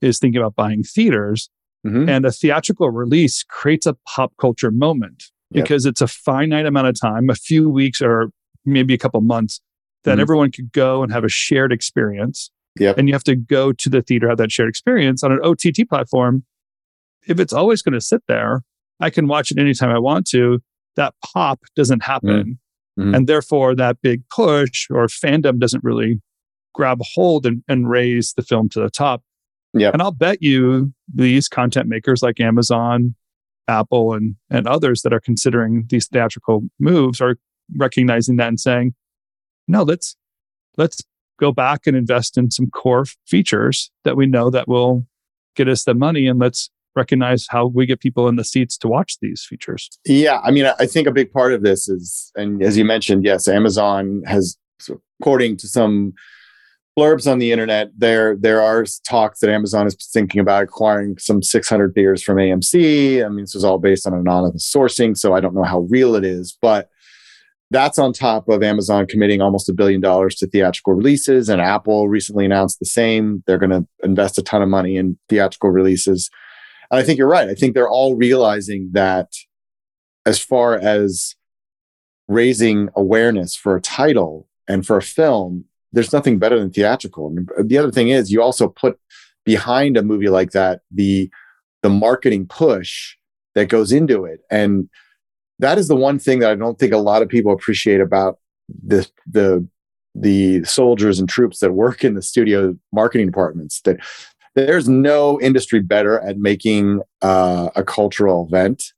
is 0.03 0.19
thinking 0.19 0.39
about 0.39 0.55
buying 0.55 0.83
theaters, 0.83 1.49
mm-hmm. 1.87 2.09
and 2.09 2.27
a 2.27 2.33
theatrical 2.33 2.91
release 2.91 3.43
creates 3.43 3.87
a 3.87 3.97
pop 4.07 4.35
culture 4.39 4.71
moment 4.71 5.32
yep. 5.53 5.65
because 5.65 5.87
it's 5.87 6.01
a 6.01 6.07
finite 6.07 6.67
amount 6.67 6.89
of 6.89 7.01
time, 7.01 7.31
a 7.31 7.35
few 7.35 7.69
weeks 7.69 8.01
or 8.01 8.31
maybe 8.65 8.95
a 8.95 8.99
couple 8.99 9.21
months, 9.21 9.61
that 10.05 10.13
mm-hmm. 10.13 10.21
everyone 10.21 10.51
could 10.51 10.73
go 10.73 11.03
and 11.03 11.13
have 11.13 11.25
a 11.25 11.29
shared 11.29 11.73
experience. 11.73 12.51
Yep. 12.79 12.99
And 12.99 13.09
you 13.09 13.15
have 13.15 13.25
to 13.25 13.37
go 13.37 13.73
to 13.73 13.91
the 13.91 14.03
theater, 14.03 14.29
have 14.29 14.39
that 14.39 14.51
shared 14.51 14.69
experience 14.69 15.23
on 15.23 15.33
an 15.33 15.41
OTT 15.43 15.89
platform. 15.89 16.45
If 17.27 17.39
it's 17.39 17.53
always 17.53 17.83
going 17.83 17.93
to 17.93 18.01
sit 18.01 18.23
there, 18.29 18.63
I 19.01 19.11
can 19.11 19.29
watch 19.29 19.51
it 19.51 19.59
anytime 19.59 19.91
I 19.91 19.99
want 19.99 20.27
to. 20.29 20.61
That 20.97 21.15
pop 21.25 21.61
doesn't 21.77 22.03
happen. 22.03 22.59
Mm-hmm. 22.99 23.15
And 23.15 23.27
therefore, 23.27 23.75
that 23.75 24.01
big 24.03 24.23
push 24.29 24.87
or 24.91 25.07
fandom 25.07 25.59
doesn't 25.59 25.85
really 25.85 26.21
grab 26.75 27.01
hold 27.15 27.47
and, 27.47 27.63
and 27.69 27.89
raise 27.89 28.33
the 28.35 28.43
film 28.43 28.69
to 28.71 28.81
the 28.81 28.91
top. 28.91 29.23
Yeah. 29.75 29.91
And 29.93 30.03
I'll 30.03 30.13
bet 30.13 30.43
you 30.43 30.93
these 31.13 31.49
content 31.49 31.89
makers 31.89 32.23
like 32.23 32.41
Amazon, 32.41 33.15
Apple, 33.69 34.15
and, 34.15 34.37
and 34.51 34.67
others 34.67 35.03
that 35.03 35.13
are 35.13 35.21
considering 35.21 35.87
these 35.89 36.09
theatrical 36.09 36.63
moves 36.79 37.21
are 37.21 37.37
recognizing 37.77 38.37
that 38.37 38.49
and 38.49 38.61
saying, 38.61 38.95
no, 39.69 39.83
let's 39.83 40.17
let's 40.77 41.03
go 41.39 41.53
back 41.53 41.87
and 41.87 41.97
invest 41.97 42.37
in 42.37 42.51
some 42.51 42.71
core 42.71 43.05
features 43.27 43.91
that 44.05 44.17
we 44.17 44.27
know 44.27 44.51
that 44.51 44.69
will 44.69 45.07
get 45.57 45.69
us 45.69 45.85
the 45.85 45.95
money 45.95 46.27
and 46.27 46.39
let's 46.39 46.71
recognize 46.95 47.47
how 47.49 47.67
we 47.67 47.87
get 47.87 48.01
people 48.01 48.29
in 48.29 48.37
the 48.37 48.45
seats 48.45 48.77
to 48.79 48.89
watch 48.89 49.17
these 49.21 49.45
features. 49.49 49.89
Yeah, 50.05 50.41
I 50.45 50.51
mean, 50.51 50.67
I 50.79 50.87
think 50.87 51.07
a 51.07 51.13
big 51.13 51.33
part 51.33 51.53
of 51.53 51.63
this 51.63 51.89
is, 51.89 52.31
and 52.37 52.63
as 52.63 52.77
you 52.77 52.85
mentioned, 52.85 53.25
yes, 53.25 53.49
Amazon 53.49 54.23
has, 54.27 54.59
according 55.21 55.57
to 55.59 55.69
some 55.69 56.13
blurbs 56.99 57.31
on 57.31 57.39
the 57.39 57.53
internet, 57.53 57.91
there 57.97 58.37
there 58.37 58.61
are 58.61 58.85
talks 59.07 59.41
that 59.41 59.51
Amazon 59.51 59.87
is 59.87 59.97
thinking 60.13 60.41
about 60.41 60.65
acquiring 60.65 61.19
some 61.19 61.43
600 61.43 61.95
theaters 61.95 62.23
from 62.23 62.37
AMC. 62.37 63.25
I 63.25 63.29
mean, 63.29 63.45
this 63.45 63.55
is 63.55 63.65
all 63.65 63.79
based 63.79 64.07
on 64.07 64.15
anonymous 64.15 64.71
sourcing, 64.71 65.17
so 65.17 65.35
I 65.35 65.41
don't 65.41 65.55
know 65.55 65.65
how 65.65 65.81
real 65.91 66.15
it 66.15 66.25
is, 66.25 66.57
but 66.61 66.89
that's 67.71 67.99
on 67.99 68.13
top 68.13 68.49
of 68.49 68.63
Amazon 68.63 69.07
committing 69.07 69.41
almost 69.41 69.69
a 69.69 69.73
billion 69.73 70.01
dollars 70.01 70.35
to 70.37 70.47
theatrical 70.47 70.93
releases, 70.93 71.49
and 71.49 71.61
Apple 71.61 72.09
recently 72.09 72.45
announced 72.45 72.79
the 72.79 72.87
same. 72.87 73.43
They're 73.47 73.59
going 73.59 73.71
to 73.71 73.87
invest 74.05 74.39
a 74.39 74.43
ton 74.43 74.63
of 74.63 74.69
money 74.69 74.97
in 74.97 75.19
theatrical 75.29 75.71
releases. 75.71 76.31
And 76.91 77.01
I 77.01 77.03
think 77.03 77.19
you're 77.19 77.29
right. 77.29 77.49
I 77.49 77.55
think 77.55 77.75
they're 77.75 77.89
all 77.89 78.15
realizing 78.15 78.91
that 78.93 79.33
as 80.27 80.39
far 80.39 80.75
as 80.75 81.35
raising 82.29 82.91
awareness 82.95 83.57
for 83.57 83.75
a 83.75 83.81
title 83.81 84.49
and 84.69 84.87
for 84.87 84.99
a 84.99 85.03
film, 85.03 85.65
there's 85.93 86.13
nothing 86.13 86.39
better 86.39 86.59
than 86.59 86.71
theatrical. 86.71 87.29
And 87.29 87.69
the 87.69 87.79
other 87.79 87.91
thing 87.91 88.09
is 88.09 88.33
you 88.33 88.43
also 88.43 88.69
put 88.69 88.99
behind 89.45 89.97
a 89.97 90.03
movie 90.03 90.29
like 90.29 90.53
that 90.53 90.81
the 90.91 91.31
the 91.83 91.91
marketing 91.91 92.47
push 92.47 93.17
that 93.55 93.69
goes 93.69 93.93
into 93.93 94.25
it. 94.25 94.41
And 94.51 94.89
that 95.59 95.79
is 95.79 95.89
the 95.89 95.97
one 95.97 96.19
thing 96.19 96.39
that 96.39 96.51
I 96.51 96.55
don't 96.55 96.79
think 96.79 96.93
a 96.93 96.99
lot 96.99 97.23
of 97.23 97.29
people 97.29 97.53
appreciate 97.53 98.01
about 98.01 98.39
the 98.69 99.09
the 99.27 99.67
the 100.15 100.63
soldiers 100.65 101.19
and 101.19 101.29
troops 101.29 101.61
that 101.61 101.73
work 101.73 102.05
in 102.05 102.15
the 102.15 102.23
studio 102.23 102.77
marketing 102.93 103.27
departments 103.27 103.81
that 103.83 103.99
there's 104.55 104.89
no 104.89 105.41
industry 105.41 105.81
better 105.81 106.21
at 106.21 106.37
making 106.37 107.01
uh, 107.23 107.71
a 107.75 107.83
cultural 107.83 108.47
event 108.47 108.93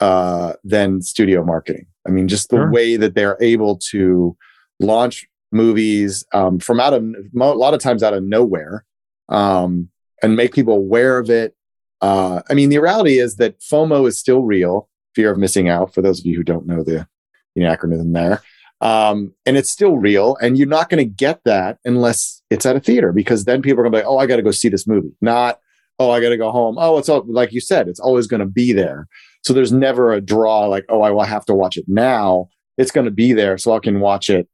uh, 0.00 0.54
than 0.64 1.02
studio 1.02 1.44
marketing. 1.44 1.86
I 2.06 2.10
mean, 2.10 2.26
just 2.26 2.50
the 2.50 2.56
sure. 2.56 2.72
way 2.72 2.96
that 2.96 3.14
they're 3.14 3.38
able 3.40 3.76
to 3.90 4.36
launch 4.80 5.28
movies 5.52 6.24
um, 6.32 6.58
from 6.58 6.80
out 6.80 6.92
of 6.92 7.02
a 7.02 7.38
lot 7.38 7.74
of 7.74 7.80
times 7.80 8.02
out 8.02 8.14
of 8.14 8.22
nowhere 8.22 8.84
um, 9.28 9.88
and 10.22 10.36
make 10.36 10.54
people 10.54 10.74
aware 10.74 11.18
of 11.18 11.30
it. 11.30 11.54
Uh, 12.00 12.40
I 12.48 12.54
mean, 12.54 12.68
the 12.70 12.78
reality 12.78 13.18
is 13.18 13.36
that 13.36 13.60
FOMO 13.60 14.08
is 14.08 14.18
still 14.18 14.42
real 14.42 14.88
fear 15.14 15.32
of 15.32 15.38
missing 15.38 15.68
out 15.68 15.92
for 15.92 16.02
those 16.02 16.20
of 16.20 16.26
you 16.26 16.36
who 16.36 16.42
don't 16.42 16.66
know 16.66 16.82
the, 16.82 17.06
the 17.54 17.62
acronym 17.62 18.12
there. 18.12 18.42
Um, 18.80 19.34
and 19.44 19.56
it's 19.56 19.68
still 19.68 19.98
real. 19.98 20.36
And 20.40 20.56
you're 20.56 20.66
not 20.66 20.88
going 20.88 21.06
to 21.06 21.14
get 21.14 21.44
that 21.44 21.78
unless 21.84 22.42
it's 22.48 22.64
at 22.64 22.76
a 22.76 22.80
theater 22.80 23.12
because 23.12 23.44
then 23.44 23.60
people 23.60 23.80
are 23.80 23.82
going 23.82 23.92
to 23.92 23.98
be 23.98 24.02
like, 24.02 24.10
oh, 24.10 24.18
I 24.18 24.26
got 24.26 24.36
to 24.36 24.42
go 24.42 24.50
see 24.50 24.68
this 24.68 24.86
movie. 24.86 25.12
Not, 25.20 25.58
oh, 25.98 26.10
I 26.10 26.20
got 26.20 26.30
to 26.30 26.38
go 26.38 26.50
home. 26.50 26.76
Oh, 26.78 26.96
it's 26.96 27.08
all, 27.08 27.24
like 27.26 27.52
you 27.52 27.60
said, 27.60 27.88
it's 27.88 28.00
always 28.00 28.26
going 28.26 28.40
to 28.40 28.46
be 28.46 28.72
there. 28.72 29.06
So 29.42 29.52
there's 29.52 29.72
never 29.72 30.12
a 30.12 30.20
draw 30.20 30.66
like, 30.66 30.86
oh, 30.88 31.02
I 31.02 31.10
will 31.10 31.22
have 31.22 31.44
to 31.46 31.54
watch 31.54 31.76
it 31.76 31.84
now. 31.86 32.48
It's 32.78 32.90
going 32.90 33.04
to 33.04 33.10
be 33.10 33.34
there 33.34 33.58
so 33.58 33.74
I 33.74 33.80
can 33.80 34.00
watch 34.00 34.30
it 34.30 34.48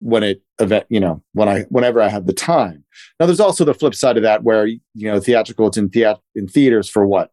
when 0.00 0.22
it 0.22 0.42
event, 0.58 0.86
you 0.88 1.00
know, 1.00 1.22
when 1.32 1.48
I, 1.48 1.62
whenever 1.68 2.00
I 2.00 2.08
have 2.08 2.26
the 2.26 2.32
time. 2.32 2.84
Now, 3.18 3.26
there's 3.26 3.40
also 3.40 3.64
the 3.64 3.74
flip 3.74 3.94
side 3.94 4.16
of 4.16 4.22
that 4.22 4.42
where, 4.42 4.66
you 4.66 4.80
know, 4.94 5.20
theatrical, 5.20 5.68
it's 5.68 5.76
in, 5.76 5.88
thea- 5.90 6.18
in 6.34 6.48
theaters 6.48 6.88
for 6.88 7.06
what, 7.06 7.30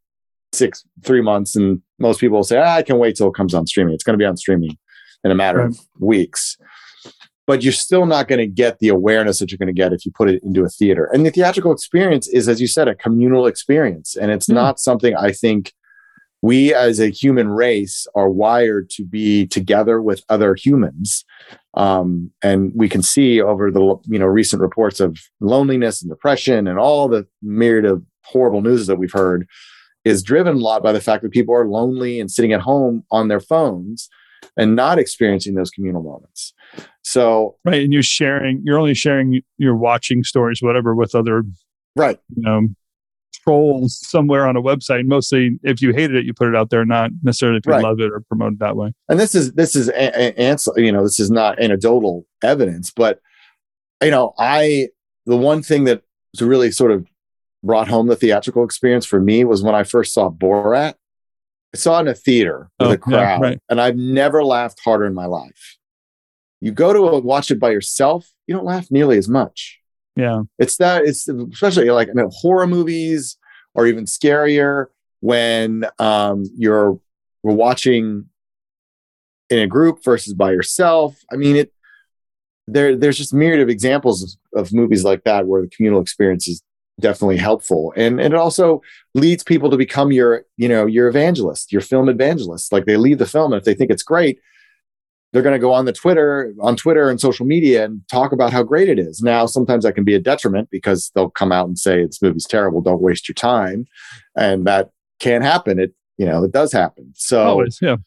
six, 0.53 0.85
three 1.03 1.21
months. 1.21 1.55
And 1.55 1.81
most 1.99 2.19
people 2.19 2.37
will 2.37 2.43
say, 2.43 2.57
ah, 2.57 2.75
I 2.75 2.83
can 2.83 2.99
wait 2.99 3.15
till 3.15 3.27
it 3.27 3.35
comes 3.35 3.53
on 3.53 3.67
streaming. 3.67 3.93
It's 3.93 4.03
going 4.03 4.17
to 4.17 4.21
be 4.21 4.27
on 4.27 4.37
streaming 4.37 4.77
in 5.23 5.31
a 5.31 5.35
matter 5.35 5.59
right. 5.59 5.69
of 5.69 5.79
weeks. 5.99 6.57
But 7.45 7.63
you're 7.63 7.73
still 7.73 8.05
not 8.05 8.27
going 8.27 8.39
to 8.39 8.47
get 8.47 8.79
the 8.79 8.89
awareness 8.89 9.39
that 9.39 9.51
you're 9.51 9.57
going 9.57 9.67
to 9.67 9.73
get 9.73 9.93
if 9.93 10.05
you 10.05 10.11
put 10.11 10.29
it 10.29 10.43
into 10.43 10.63
a 10.63 10.69
theater. 10.69 11.09
And 11.13 11.25
the 11.25 11.31
theatrical 11.31 11.71
experience 11.71 12.27
is, 12.27 12.49
as 12.49 12.59
you 12.59 12.67
said, 12.67 12.89
a 12.89 12.95
communal 12.95 13.47
experience. 13.47 14.17
And 14.17 14.31
it's 14.31 14.47
mm. 14.47 14.55
not 14.55 14.79
something 14.79 15.15
I 15.15 15.31
think 15.31 15.71
we 16.41 16.73
as 16.73 16.99
a 16.99 17.09
human 17.09 17.49
race 17.49 18.05
are 18.15 18.29
wired 18.29 18.89
to 18.91 19.03
be 19.03 19.47
together 19.47 20.01
with 20.01 20.23
other 20.29 20.55
humans. 20.55 21.25
Um, 21.73 22.31
and 22.43 22.71
we 22.75 22.89
can 22.89 23.01
see 23.01 23.41
over 23.41 23.71
the 23.71 23.95
you 24.05 24.19
know 24.19 24.25
recent 24.25 24.61
reports 24.61 24.99
of 24.99 25.19
loneliness 25.39 26.01
and 26.01 26.09
depression 26.09 26.67
and 26.67 26.79
all 26.79 27.07
the 27.07 27.27
myriad 27.41 27.85
of 27.85 28.03
horrible 28.23 28.61
news 28.61 28.87
that 28.87 28.97
we've 28.97 29.11
heard 29.11 29.47
is 30.05 30.23
driven 30.23 30.55
a 30.55 30.59
lot 30.59 30.83
by 30.83 30.91
the 30.91 31.01
fact 31.01 31.23
that 31.23 31.31
people 31.31 31.53
are 31.53 31.67
lonely 31.67 32.19
and 32.19 32.31
sitting 32.31 32.53
at 32.53 32.61
home 32.61 33.03
on 33.11 33.27
their 33.27 33.39
phones 33.39 34.09
and 34.55 34.75
not 34.75 34.97
experiencing 34.99 35.55
those 35.55 35.69
communal 35.69 36.01
moments. 36.01 36.53
So 37.03 37.57
right, 37.65 37.81
and 37.83 37.93
you're 37.93 38.03
sharing, 38.03 38.61
you're 38.63 38.79
only 38.79 38.93
sharing, 38.93 39.41
you're 39.57 39.75
watching 39.75 40.23
stories, 40.23 40.61
whatever, 40.61 40.95
with 40.95 41.15
other 41.15 41.43
right, 41.95 42.19
you 42.35 42.43
know, 42.43 42.67
trolls 43.47 43.97
somewhere 44.05 44.45
on 44.45 44.57
a 44.57 44.61
website. 44.61 45.05
Mostly, 45.05 45.59
if 45.63 45.81
you 45.81 45.93
hated 45.93 46.17
it, 46.17 46.25
you 46.25 46.33
put 46.33 46.49
it 46.49 46.55
out 46.55 46.69
there, 46.69 46.85
not 46.85 47.11
necessarily 47.23 47.57
if 47.59 47.65
you 47.65 47.71
right. 47.71 47.83
love 47.83 47.99
it 47.99 48.11
or 48.11 48.21
promote 48.21 48.53
it 48.53 48.59
that 48.59 48.75
way. 48.75 48.93
And 49.07 49.19
this 49.19 49.33
is 49.35 49.53
this 49.53 49.75
is 49.75 49.89
answer, 49.89 50.71
you 50.75 50.91
know, 50.91 51.03
this 51.03 51.19
is 51.19 51.31
not 51.31 51.59
anecdotal 51.59 52.25
evidence, 52.43 52.91
but 52.91 53.21
you 54.03 54.11
know, 54.11 54.33
I 54.37 54.89
the 55.25 55.37
one 55.37 55.63
thing 55.63 55.85
that 55.85 56.03
really 56.39 56.71
sort 56.71 56.91
of 56.91 57.07
brought 57.63 57.87
home 57.87 58.07
the 58.07 58.15
theatrical 58.15 58.63
experience 58.63 59.05
for 59.05 59.19
me 59.19 59.43
was 59.43 59.63
when 59.63 59.75
I 59.75 59.83
first 59.83 60.13
saw 60.13 60.29
Borat. 60.29 60.95
I 61.73 61.77
saw 61.77 61.97
it 61.97 62.01
in 62.01 62.07
a 62.07 62.13
theater 62.13 62.69
with 62.79 62.89
oh, 62.89 62.91
a 62.91 62.97
crowd, 62.97 63.19
yeah, 63.19 63.39
right. 63.39 63.59
and 63.69 63.81
I've 63.81 63.97
never 63.97 64.43
laughed 64.43 64.79
harder 64.83 65.05
in 65.05 65.13
my 65.13 65.25
life. 65.25 65.77
You 66.61 66.71
go 66.71 66.93
to 66.93 66.99
a, 67.07 67.19
watch 67.19 67.51
it 67.51 67.59
by 67.59 67.71
yourself, 67.71 68.31
you 68.45 68.55
don't 68.55 68.65
laugh 68.65 68.89
nearly 68.89 69.17
as 69.17 69.27
much. 69.27 69.79
Yeah, 70.17 70.41
it's 70.57 70.77
that. 70.77 71.05
It's 71.05 71.27
especially 71.27 71.89
like 71.89 72.09
I 72.09 72.13
mean, 72.13 72.29
horror 72.31 72.67
movies 72.67 73.37
or 73.73 73.87
even 73.87 74.05
scarier 74.05 74.87
when 75.19 75.85
um, 75.99 76.45
you're 76.57 76.99
we're 77.43 77.53
watching 77.53 78.25
in 79.49 79.59
a 79.59 79.67
group 79.67 80.03
versus 80.03 80.33
by 80.33 80.51
yourself. 80.51 81.23
I 81.31 81.35
mean, 81.35 81.55
it 81.55 81.71
there 82.67 82.95
there's 82.95 83.17
just 83.17 83.33
myriad 83.33 83.61
of 83.61 83.69
examples 83.69 84.37
of, 84.53 84.65
of 84.65 84.73
movies 84.73 85.03
like 85.03 85.23
that 85.23 85.47
where 85.47 85.61
the 85.61 85.69
communal 85.69 86.01
experience 86.01 86.47
is 86.47 86.61
definitely 86.99 87.37
helpful 87.37 87.93
and, 87.95 88.19
and 88.19 88.33
it 88.33 88.39
also 88.39 88.81
leads 89.13 89.43
people 89.43 89.69
to 89.69 89.77
become 89.77 90.11
your 90.11 90.43
you 90.57 90.67
know 90.67 90.87
your 90.87 91.07
evangelist 91.07 91.71
your 91.71 91.81
film 91.81 92.09
evangelist 92.09 92.71
like 92.71 92.85
they 92.85 92.97
leave 92.97 93.19
the 93.19 93.25
film 93.25 93.53
and 93.53 93.59
if 93.59 93.65
they 93.65 93.75
think 93.75 93.91
it's 93.91 94.01
great 94.01 94.39
they're 95.33 95.41
going 95.41 95.53
to 95.53 95.59
go 95.59 95.73
on 95.73 95.85
the 95.85 95.93
twitter 95.93 96.53
on 96.61 96.75
twitter 96.75 97.09
and 97.09 97.19
social 97.19 97.45
media 97.45 97.85
and 97.85 98.01
talk 98.11 98.31
about 98.31 98.51
how 98.51 98.63
great 98.63 98.89
it 98.89 98.99
is 98.99 99.21
now 99.21 99.45
sometimes 99.45 99.83
that 99.83 99.93
can 99.93 100.03
be 100.03 100.15
a 100.15 100.19
detriment 100.19 100.69
because 100.71 101.11
they'll 101.15 101.29
come 101.29 101.51
out 101.51 101.67
and 101.67 101.77
say 101.77 102.05
this 102.05 102.21
movie's 102.21 102.45
terrible 102.45 102.81
don't 102.81 103.01
waste 103.01 103.27
your 103.27 103.33
time 103.35 103.85
and 104.35 104.65
that 104.65 104.89
can't 105.19 105.43
happen 105.43 105.79
it 105.79 105.93
You 106.17 106.25
know, 106.25 106.43
it 106.43 106.51
does 106.51 106.73
happen. 106.73 107.13
So, 107.15 107.43
Always, 107.43 107.79
yeah. 107.79 107.97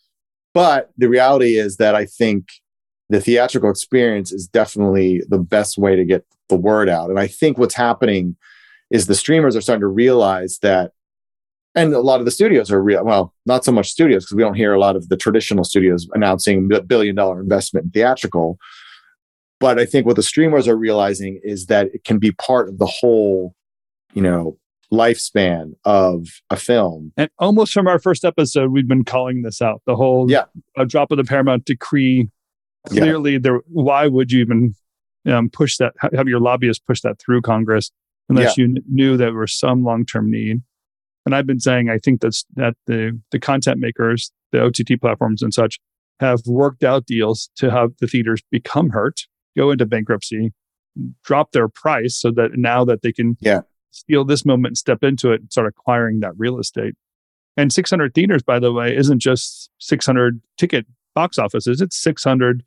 but 0.52 0.90
the 0.96 1.08
reality 1.08 1.56
is 1.56 1.76
that 1.76 1.94
I 1.94 2.06
think 2.06 2.48
the 3.08 3.20
theatrical 3.20 3.70
experience 3.70 4.32
is 4.32 4.48
definitely 4.48 5.22
the 5.28 5.38
best 5.38 5.78
way 5.78 5.96
to 5.96 6.04
get 6.04 6.24
the 6.48 6.56
word 6.56 6.88
out. 6.88 7.10
And 7.10 7.20
I 7.20 7.28
think 7.28 7.56
what's 7.56 7.76
happening 7.76 8.36
is 8.90 9.06
the 9.06 9.14
streamers 9.14 9.54
are 9.54 9.60
starting 9.60 9.82
to 9.82 9.86
realize 9.86 10.58
that, 10.62 10.90
and 11.74 11.94
a 11.94 12.00
lot 12.00 12.20
of 12.20 12.24
the 12.24 12.30
studios 12.30 12.70
are 12.70 12.82
real. 12.82 13.04
Well, 13.04 13.32
not 13.46 13.64
so 13.64 13.72
much 13.72 13.90
studios 13.90 14.24
because 14.24 14.36
we 14.36 14.42
don't 14.42 14.54
hear 14.54 14.74
a 14.74 14.80
lot 14.80 14.96
of 14.96 15.08
the 15.08 15.16
traditional 15.16 15.64
studios 15.64 16.08
announcing 16.14 16.68
billion 16.86 17.14
dollar 17.14 17.40
investment 17.40 17.86
in 17.86 17.90
theatrical. 17.90 18.58
But 19.60 19.78
I 19.78 19.84
think 19.84 20.06
what 20.06 20.16
the 20.16 20.22
streamers 20.22 20.66
are 20.66 20.76
realizing 20.76 21.40
is 21.44 21.66
that 21.66 21.88
it 21.94 22.04
can 22.04 22.18
be 22.18 22.32
part 22.32 22.68
of 22.68 22.78
the 22.78 22.86
whole, 22.86 23.54
you 24.14 24.22
know, 24.22 24.58
lifespan 24.92 25.74
of 25.84 26.26
a 26.48 26.56
film. 26.56 27.12
And 27.16 27.30
almost 27.38 27.72
from 27.72 27.86
our 27.86 27.98
first 27.98 28.24
episode, 28.24 28.72
we've 28.72 28.88
been 28.88 29.04
calling 29.04 29.42
this 29.42 29.62
out. 29.62 29.82
The 29.86 29.96
whole 29.96 30.30
yeah. 30.30 30.44
a 30.76 30.84
drop 30.86 31.10
of 31.12 31.18
the 31.18 31.24
Paramount 31.24 31.64
decree. 31.64 32.28
Clearly, 32.86 33.32
yeah. 33.32 33.38
there. 33.42 33.60
Why 33.66 34.06
would 34.06 34.32
you 34.32 34.40
even 34.40 34.74
um, 35.26 35.50
push 35.50 35.76
that? 35.76 35.92
Have 36.14 36.28
your 36.28 36.40
lobbyists 36.40 36.82
push 36.84 37.02
that 37.02 37.20
through 37.20 37.42
Congress 37.42 37.92
unless 38.30 38.56
yeah. 38.56 38.64
you 38.64 38.76
knew 38.88 39.18
there 39.18 39.34
was 39.34 39.52
some 39.52 39.84
long 39.84 40.06
term 40.06 40.30
need? 40.30 40.62
And 41.26 41.34
I've 41.34 41.46
been 41.46 41.60
saying 41.60 41.90
I 41.90 41.98
think 41.98 42.20
that's 42.20 42.44
that 42.56 42.74
the 42.86 43.18
the 43.30 43.38
content 43.38 43.78
makers, 43.78 44.32
the 44.52 44.62
OTT 44.62 45.00
platforms 45.00 45.42
and 45.42 45.52
such, 45.52 45.78
have 46.18 46.40
worked 46.46 46.84
out 46.84 47.06
deals 47.06 47.50
to 47.56 47.70
have 47.70 47.92
the 48.00 48.06
theaters 48.06 48.42
become 48.50 48.90
hurt 48.90 49.26
go 49.56 49.70
into 49.70 49.86
bankruptcy, 49.86 50.52
drop 51.24 51.52
their 51.52 51.68
price 51.68 52.16
so 52.16 52.30
that 52.32 52.52
now 52.54 52.84
that 52.84 53.02
they 53.02 53.12
can 53.12 53.36
yeah. 53.40 53.60
steal 53.90 54.24
this 54.24 54.44
moment 54.44 54.70
and 54.70 54.78
step 54.78 55.02
into 55.02 55.32
it 55.32 55.40
and 55.40 55.52
start 55.52 55.66
acquiring 55.66 56.20
that 56.20 56.32
real 56.36 56.58
estate. 56.58 56.94
And 57.56 57.72
600 57.72 58.14
theaters, 58.14 58.42
by 58.42 58.58
the 58.58 58.72
way, 58.72 58.96
isn't 58.96 59.18
just 59.18 59.70
600 59.78 60.40
ticket 60.56 60.86
box 61.14 61.38
offices, 61.38 61.80
it's 61.80 62.00
600 62.00 62.62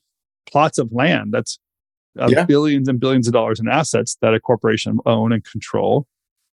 plots 0.46 0.78
of 0.78 0.92
land. 0.92 1.34
That's 1.34 1.58
uh, 2.20 2.28
yeah. 2.30 2.46
billions 2.46 2.88
and 2.88 3.00
billions 3.00 3.28
of 3.28 3.34
dollars 3.34 3.60
in 3.60 3.68
assets 3.68 4.18
that 4.22 4.34
a 4.34 4.40
corporation 4.40 5.00
own 5.06 5.32
and 5.32 5.44
control. 5.44 6.06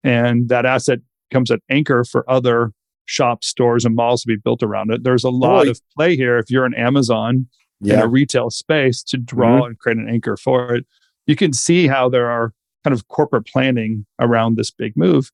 And 0.04 0.48
that 0.50 0.66
asset 0.66 1.00
becomes 1.30 1.50
an 1.52 1.60
anchor 1.70 2.04
for 2.04 2.30
other 2.30 2.72
shops, 3.06 3.48
stores, 3.48 3.86
and 3.86 3.96
malls 3.96 4.22
to 4.22 4.28
be 4.28 4.36
built 4.36 4.62
around 4.62 4.92
it. 4.92 5.04
There's 5.04 5.24
a 5.24 5.30
lot 5.30 5.68
of 5.68 5.82
play 5.96 6.16
here. 6.16 6.38
If 6.38 6.52
you're 6.52 6.66
an 6.66 6.76
Amazon 6.76 7.48
yeah. 7.82 7.96
in 7.96 8.00
a 8.02 8.08
retail 8.08 8.50
space 8.50 9.04
to 9.04 9.18
draw 9.18 9.58
mm-hmm. 9.58 9.66
and 9.68 9.80
create 9.80 9.98
an 9.98 10.10
anchor 10.10 10.38
for 10.38 10.74
it. 10.74 10.86
You 11.28 11.36
can 11.36 11.54
see 11.54 11.88
how 11.88 12.10
there 12.10 12.30
are 12.30 12.54
kind 12.84 12.94
of 12.94 13.08
corporate 13.08 13.46
planning 13.46 14.06
around 14.20 14.56
this 14.58 14.72
big 14.72 14.96
move. 14.96 15.32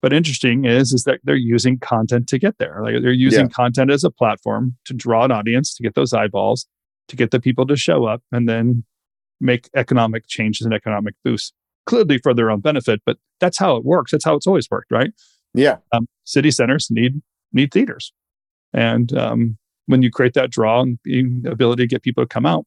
But 0.00 0.12
interesting 0.12 0.64
is 0.64 0.92
is 0.92 1.04
that 1.04 1.20
they're 1.22 1.36
using 1.36 1.78
content 1.78 2.28
to 2.28 2.38
get 2.38 2.58
there. 2.58 2.80
Like 2.82 3.02
they're 3.02 3.12
using 3.12 3.46
yeah. 3.46 3.54
content 3.54 3.90
as 3.90 4.02
a 4.02 4.10
platform 4.10 4.76
to 4.86 4.94
draw 4.94 5.24
an 5.24 5.30
audience, 5.30 5.74
to 5.76 5.82
get 5.82 5.94
those 5.94 6.12
eyeballs, 6.12 6.66
to 7.08 7.16
get 7.16 7.30
the 7.30 7.40
people 7.40 7.66
to 7.66 7.76
show 7.76 8.04
up, 8.04 8.22
and 8.32 8.48
then 8.48 8.84
make 9.40 9.68
economic 9.76 10.26
changes 10.26 10.64
and 10.64 10.74
economic 10.74 11.14
boosts. 11.24 11.52
Clearly 11.86 12.18
for 12.18 12.32
their 12.32 12.50
own 12.50 12.60
benefit, 12.60 13.00
but 13.04 13.16
that's 13.40 13.58
how 13.58 13.76
it 13.76 13.84
works. 13.84 14.12
That's 14.12 14.24
how 14.24 14.34
it's 14.34 14.46
always 14.46 14.68
worked, 14.70 14.92
right? 14.92 15.12
Yeah. 15.54 15.78
Um, 15.92 16.06
city 16.24 16.50
centers 16.50 16.88
need 16.90 17.20
need 17.52 17.72
theaters, 17.72 18.12
and 18.72 19.16
um, 19.16 19.58
when 19.86 20.02
you 20.02 20.10
create 20.10 20.34
that 20.34 20.50
draw 20.50 20.80
and 20.80 20.98
the 21.04 21.50
ability 21.50 21.84
to 21.84 21.86
get 21.86 22.02
people 22.02 22.24
to 22.24 22.28
come 22.28 22.46
out 22.46 22.66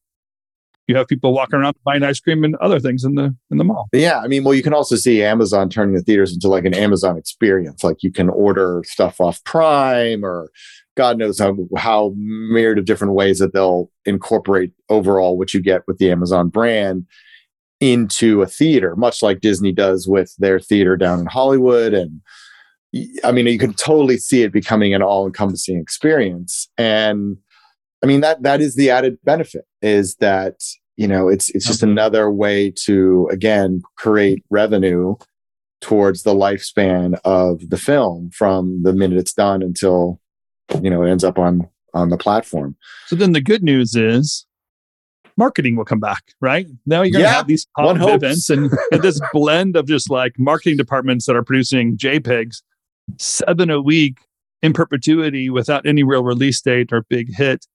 you 0.86 0.96
have 0.96 1.08
people 1.08 1.32
walking 1.32 1.58
around 1.58 1.74
buying 1.84 2.02
ice 2.02 2.20
cream 2.20 2.44
and 2.44 2.54
other 2.56 2.78
things 2.78 3.04
in 3.04 3.16
the 3.16 3.34
in 3.50 3.58
the 3.58 3.64
mall. 3.64 3.88
Yeah, 3.92 4.20
I 4.20 4.28
mean, 4.28 4.44
well, 4.44 4.54
you 4.54 4.62
can 4.62 4.74
also 4.74 4.96
see 4.96 5.22
Amazon 5.22 5.68
turning 5.68 5.94
the 5.94 6.02
theaters 6.02 6.32
into 6.32 6.48
like 6.48 6.64
an 6.64 6.74
Amazon 6.74 7.16
experience. 7.16 7.82
Like 7.82 8.02
you 8.02 8.12
can 8.12 8.28
order 8.28 8.82
stuff 8.86 9.20
off 9.20 9.42
Prime, 9.44 10.24
or 10.24 10.50
God 10.96 11.18
knows 11.18 11.38
how 11.38 11.56
how 11.76 12.12
myriad 12.16 12.78
of 12.78 12.84
different 12.84 13.14
ways 13.14 13.38
that 13.40 13.52
they'll 13.52 13.90
incorporate 14.04 14.72
overall 14.88 15.36
what 15.36 15.52
you 15.54 15.60
get 15.60 15.82
with 15.86 15.98
the 15.98 16.10
Amazon 16.10 16.48
brand 16.48 17.06
into 17.80 18.40
a 18.40 18.46
theater, 18.46 18.96
much 18.96 19.22
like 19.22 19.40
Disney 19.40 19.72
does 19.72 20.08
with 20.08 20.34
their 20.38 20.58
theater 20.58 20.96
down 20.96 21.20
in 21.20 21.26
Hollywood 21.26 21.92
and 21.94 22.22
I 23.24 23.32
mean, 23.32 23.46
you 23.46 23.58
can 23.58 23.74
totally 23.74 24.16
see 24.16 24.42
it 24.42 24.52
becoming 24.52 24.94
an 24.94 25.02
all-encompassing 25.02 25.78
experience. 25.78 26.68
And 26.78 27.36
I 28.02 28.06
mean 28.06 28.20
that 28.20 28.42
that 28.42 28.60
is 28.60 28.76
the 28.76 28.90
added 28.90 29.18
benefit 29.24 29.66
is 29.82 30.16
that 30.16 30.62
you 30.96 31.08
know 31.08 31.28
it's 31.28 31.50
it's 31.50 31.66
just 31.66 31.80
mm-hmm. 31.80 31.92
another 31.92 32.30
way 32.30 32.70
to 32.84 33.28
again 33.32 33.82
create 33.96 34.44
revenue 34.50 35.16
towards 35.80 36.22
the 36.22 36.34
lifespan 36.34 37.18
of 37.24 37.68
the 37.68 37.76
film 37.76 38.30
from 38.30 38.82
the 38.82 38.92
minute 38.92 39.18
it's 39.18 39.32
done 39.32 39.62
until 39.62 40.20
you 40.82 40.90
know 40.90 41.02
it 41.02 41.10
ends 41.10 41.24
up 41.24 41.38
on 41.38 41.68
on 41.94 42.10
the 42.10 42.18
platform. 42.18 42.76
So 43.06 43.16
then 43.16 43.32
the 43.32 43.40
good 43.40 43.62
news 43.62 43.96
is 43.96 44.46
marketing 45.38 45.76
will 45.76 45.84
come 45.84 46.00
back, 46.00 46.22
right? 46.40 46.66
Now 46.86 47.02
you're 47.02 47.12
going 47.12 47.24
to 47.24 47.28
yeah, 47.28 47.34
have 47.34 47.46
these 47.46 47.66
pop 47.76 47.96
events 48.00 48.50
and, 48.50 48.70
and 48.90 49.02
this 49.02 49.20
blend 49.32 49.76
of 49.76 49.86
just 49.86 50.10
like 50.10 50.38
marketing 50.38 50.76
departments 50.76 51.26
that 51.26 51.36
are 51.36 51.42
producing 51.42 51.96
JPEGs 51.96 52.62
seven 53.18 53.70
a 53.70 53.80
week 53.80 54.18
in 54.62 54.72
perpetuity 54.72 55.50
without 55.50 55.86
any 55.86 56.02
real 56.02 56.24
release 56.24 56.60
date 56.60 56.92
or 56.92 57.02
big 57.08 57.34
hit. 57.34 57.66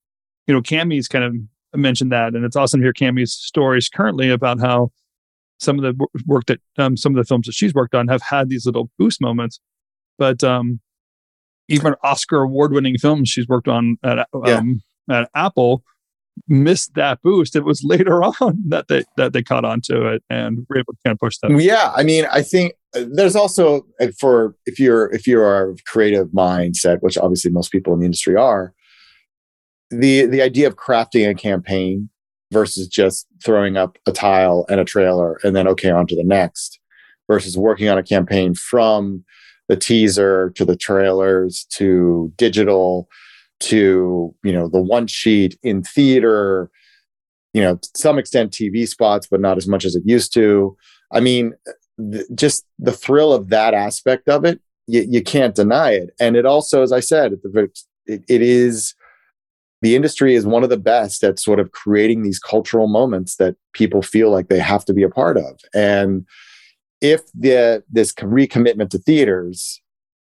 You 0.47 0.53
know, 0.53 0.61
Cammy's 0.61 1.07
kind 1.07 1.23
of 1.23 1.35
mentioned 1.79 2.11
that, 2.11 2.33
and 2.33 2.43
it's 2.43 2.55
awesome 2.55 2.81
to 2.81 2.85
hear 2.85 2.93
Cammy's 2.93 3.33
stories 3.33 3.89
currently 3.89 4.29
about 4.29 4.59
how 4.59 4.91
some 5.59 5.77
of 5.77 5.83
the 5.83 6.07
work 6.25 6.45
that 6.47 6.59
um, 6.77 6.97
some 6.97 7.13
of 7.13 7.17
the 7.17 7.27
films 7.27 7.45
that 7.45 7.53
she's 7.53 7.73
worked 7.73 7.95
on 7.95 8.07
have 8.07 8.21
had 8.21 8.49
these 8.49 8.65
little 8.65 8.89
boost 8.97 9.21
moments. 9.21 9.59
But 10.17 10.43
um, 10.43 10.79
even 11.67 11.95
Oscar 12.03 12.41
award-winning 12.41 12.97
films 12.97 13.29
she's 13.29 13.47
worked 13.47 13.67
on 13.67 13.97
at, 14.03 14.27
um, 14.33 14.81
yeah. 15.07 15.19
at 15.21 15.29
Apple 15.35 15.83
missed 16.47 16.95
that 16.95 17.21
boost. 17.21 17.55
It 17.55 17.63
was 17.63 17.83
later 17.85 18.23
on 18.23 18.63
that 18.69 18.87
they 18.87 19.03
that 19.17 19.33
they 19.33 19.43
caught 19.43 19.65
onto 19.65 20.07
it 20.07 20.23
and 20.29 20.65
were 20.69 20.79
able 20.79 20.93
to 20.93 20.99
kind 21.05 21.13
of 21.13 21.19
push 21.19 21.37
that. 21.41 21.51
Yeah, 21.51 21.91
I 21.95 22.03
mean, 22.03 22.25
I 22.31 22.41
think 22.41 22.73
there's 22.93 23.35
also 23.35 23.85
for 24.19 24.55
if 24.65 24.79
you're 24.79 25.11
if 25.13 25.25
you're 25.25 25.71
a 25.71 25.75
creative 25.85 26.27
mindset, 26.29 27.01
which 27.01 27.17
obviously 27.17 27.51
most 27.51 27.71
people 27.71 27.93
in 27.93 27.99
the 27.99 28.05
industry 28.05 28.35
are, 28.35 28.73
the 29.89 30.25
the 30.25 30.41
idea 30.41 30.67
of 30.67 30.75
crafting 30.75 31.29
a 31.29 31.35
campaign 31.35 32.09
versus 32.51 32.87
just 32.87 33.27
throwing 33.43 33.77
up 33.77 33.97
a 34.07 34.11
tile 34.11 34.65
and 34.69 34.79
a 34.79 34.85
trailer 34.85 35.39
and 35.43 35.55
then 35.55 35.67
okay 35.67 35.89
on 35.89 36.05
to 36.05 36.15
the 36.15 36.23
next 36.23 36.79
versus 37.29 37.57
working 37.57 37.87
on 37.87 37.97
a 37.97 38.03
campaign 38.03 38.53
from 38.53 39.23
the 39.69 39.77
teaser 39.77 40.49
to 40.51 40.65
the 40.65 40.75
trailers 40.75 41.65
to 41.69 42.31
digital 42.35 43.07
to 43.61 44.35
you 44.43 44.51
know 44.51 44.67
the 44.67 44.81
one 44.81 45.07
sheet 45.07 45.57
in 45.63 45.81
theater 45.81 46.69
you 47.53 47.61
know 47.61 47.75
to 47.75 47.89
some 47.95 48.19
extent 48.19 48.51
tv 48.51 48.87
spots 48.87 49.27
but 49.29 49.39
not 49.39 49.57
as 49.57 49.67
much 49.67 49.85
as 49.85 49.95
it 49.95 50.03
used 50.05 50.33
to. 50.33 50.75
I 51.13 51.19
mean 51.19 51.53
just 52.33 52.65
the 52.79 52.91
thrill 52.91 53.33
of 53.33 53.49
that 53.49 53.73
aspect 53.73 54.27
of 54.27 54.45
it 54.45 54.59
you, 54.87 55.05
you 55.07 55.21
can't 55.21 55.55
deny 55.55 55.91
it 55.91 56.11
and 56.19 56.35
it 56.35 56.45
also 56.45 56.81
as 56.81 56.91
i 56.91 56.99
said 56.99 57.33
it, 57.33 57.79
it 58.05 58.41
is 58.41 58.93
the 59.81 59.95
industry 59.95 60.35
is 60.35 60.45
one 60.45 60.63
of 60.63 60.69
the 60.69 60.77
best 60.77 61.23
at 61.23 61.39
sort 61.39 61.59
of 61.59 61.71
creating 61.71 62.21
these 62.21 62.39
cultural 62.39 62.87
moments 62.87 63.37
that 63.37 63.55
people 63.73 64.01
feel 64.01 64.29
like 64.29 64.47
they 64.47 64.59
have 64.59 64.85
to 64.85 64.93
be 64.93 65.03
a 65.03 65.09
part 65.09 65.37
of 65.37 65.59
and 65.73 66.25
if 67.01 67.21
the 67.33 67.83
this 67.91 68.13
recommitment 68.13 68.89
to 68.91 68.99
theaters 68.99 69.81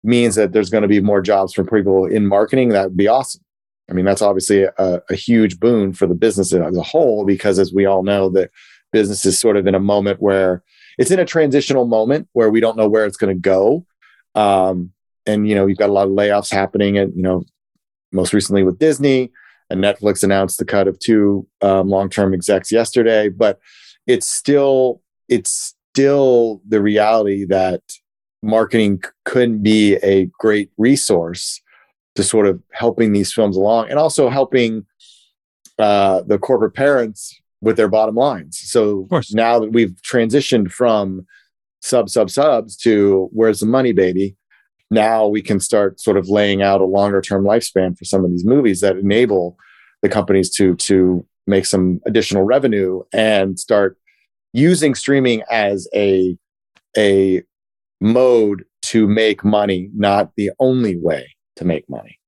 means 0.02 0.35
that 0.35 0.52
there's 0.52 0.70
going 0.70 0.82
to 0.82 0.88
be 0.88 1.00
more 1.00 1.20
jobs 1.20 1.52
for 1.52 1.64
people 1.64 2.06
in 2.06 2.26
marketing, 2.26 2.70
that 2.70 2.88
would 2.88 2.96
be 2.96 3.08
awesome. 3.08 3.42
I 3.90 3.94
mean, 3.94 4.04
that's 4.04 4.22
obviously 4.22 4.62
a, 4.62 5.02
a, 5.11 5.14
huge 5.14 5.61
boon 5.61 5.92
for 5.92 6.06
the 6.06 6.14
business 6.14 6.52
as 6.52 6.76
a 6.76 6.82
whole, 6.82 7.24
because 7.24 7.58
as 7.58 7.72
we 7.72 7.85
all 7.85 8.02
know, 8.02 8.30
that 8.30 8.50
business 8.90 9.24
is 9.24 9.38
sort 9.38 9.56
of 9.56 9.66
in 9.66 9.74
a 9.74 9.80
moment 9.80 10.22
where 10.22 10.62
it's 10.98 11.11
in 11.11 11.18
a 11.18 11.24
transitional 11.24 11.87
moment 11.87 12.28
where 12.33 12.50
we 12.50 12.61
don't 12.61 12.76
know 12.76 12.88
where 12.88 13.07
it's 13.07 13.16
going 13.16 13.35
to 13.35 13.40
go. 13.40 13.87
Um, 14.35 14.92
and 15.26 15.48
you 15.48 15.55
know, 15.55 15.66
you've 15.66 15.78
got 15.78 15.90
a 15.90 15.92
lot 15.92 16.07
of 16.07 16.12
layoffs 16.12 16.52
happening, 16.52 16.98
and 16.98 17.14
you 17.14 17.22
know, 17.22 17.44
most 18.12 18.33
recently 18.33 18.62
with 18.62 18.78
Disney 18.78 19.31
and 19.70 19.83
Netflix 19.83 20.22
announced 20.22 20.59
the 20.59 20.64
cut 20.64 20.88
of 20.88 20.98
two 20.98 21.46
um, 21.61 21.88
long-term 21.88 22.35
execs 22.35 22.72
yesterday. 22.72 23.28
But 23.28 23.61
it's 24.07 24.28
still 24.28 25.00
it's 25.28 25.74
still 25.92 26.61
the 26.68 26.81
reality 26.83 27.44
that 27.46 27.83
marketing 28.42 29.02
couldn't 29.24 29.62
be 29.62 29.94
a 29.96 30.26
great 30.38 30.70
resource 30.76 31.61
to 32.14 32.22
sort 32.22 32.46
of 32.46 32.61
helping 32.72 33.12
these 33.12 33.33
films 33.33 33.57
along 33.57 33.88
and 33.88 33.98
also 33.98 34.28
helping 34.28 34.85
uh, 35.78 36.22
the 36.22 36.38
corporate 36.38 36.74
parents 36.74 37.40
with 37.62 37.77
their 37.77 37.88
bottom 37.88 38.14
lines. 38.14 38.61
So 38.62 39.09
now 39.33 39.59
that 39.61 39.72
we've 39.72 39.94
transitioned 40.03 40.70
from 40.70 41.27
sub 41.81 42.11
sub 42.11 42.29
subs 42.29 42.77
to 42.79 43.31
where's 43.33 43.61
the 43.61 43.66
money, 43.66 43.92
baby? 43.92 44.37
Now 44.90 45.27
we 45.27 45.40
can 45.40 45.59
start 45.59 46.01
sort 46.01 46.18
of 46.18 46.29
laying 46.29 46.61
out 46.61 46.83
a 46.83 46.85
longer 46.85 47.22
term 47.22 47.44
lifespan 47.44 47.96
for 47.96 48.05
some 48.05 48.25
of 48.25 48.31
these 48.31 48.44
movies 48.44 48.81
that 48.83 48.96
enable 48.96 49.57
the 50.03 50.09
companies 50.11 50.51
to 50.57 50.75
to 50.77 51.25
make 51.46 51.64
some 51.64 52.01
additional 52.07 52.42
revenue 52.42 53.03
and 53.12 53.59
start 53.59 53.96
using 54.53 54.94
streaming 54.94 55.42
as 55.51 55.88
a 55.94 56.37
a 56.98 57.42
mode 58.01 58.64
to 58.83 59.07
make 59.07 59.44
money, 59.44 59.88
not 59.94 60.33
the 60.37 60.51
only 60.59 60.96
way 60.96 61.35
to 61.57 61.64
make 61.64 61.88
money. 61.88 62.18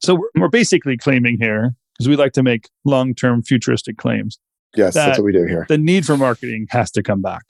So 0.00 0.14
we're, 0.14 0.30
we're 0.36 0.48
basically 0.48 0.96
claiming 0.96 1.38
here, 1.40 1.74
because 1.94 2.08
we 2.08 2.16
like 2.16 2.32
to 2.32 2.42
make 2.42 2.68
long 2.84 3.14
term 3.14 3.42
futuristic 3.42 3.96
claims, 3.96 4.38
Yes, 4.76 4.94
That- 4.94 5.06
that's 5.06 5.18
what 5.18 5.24
we 5.24 5.32
do 5.32 5.44
here. 5.44 5.66
the 5.68 5.78
need 5.78 6.04
for 6.06 6.16
marketing 6.16 6.66
has 6.70 6.90
to 6.92 7.02
come 7.02 7.22
back. 7.22 7.42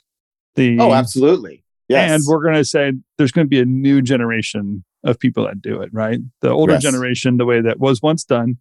The, 0.55 0.77
Oh, 0.79 0.93
absolutely. 0.93 1.63
Yes. 1.89 2.11
And 2.11 2.23
we're 2.27 2.41
going 2.41 2.55
to 2.55 2.65
say 2.65 2.93
there's 3.17 3.31
going 3.31 3.45
to 3.45 3.49
be 3.49 3.59
a 3.59 3.65
new 3.65 4.01
generation 4.01 4.83
of 5.03 5.19
people 5.19 5.45
that 5.45 5.61
do 5.61 5.81
it, 5.81 5.89
right? 5.93 6.19
The 6.41 6.49
older 6.49 6.73
Yes. 6.73 6.81
generation, 6.83 7.37
the 7.37 7.45
way 7.45 7.61
that 7.61 7.79
was 7.79 8.01
once 8.01 8.23
done, 8.23 8.57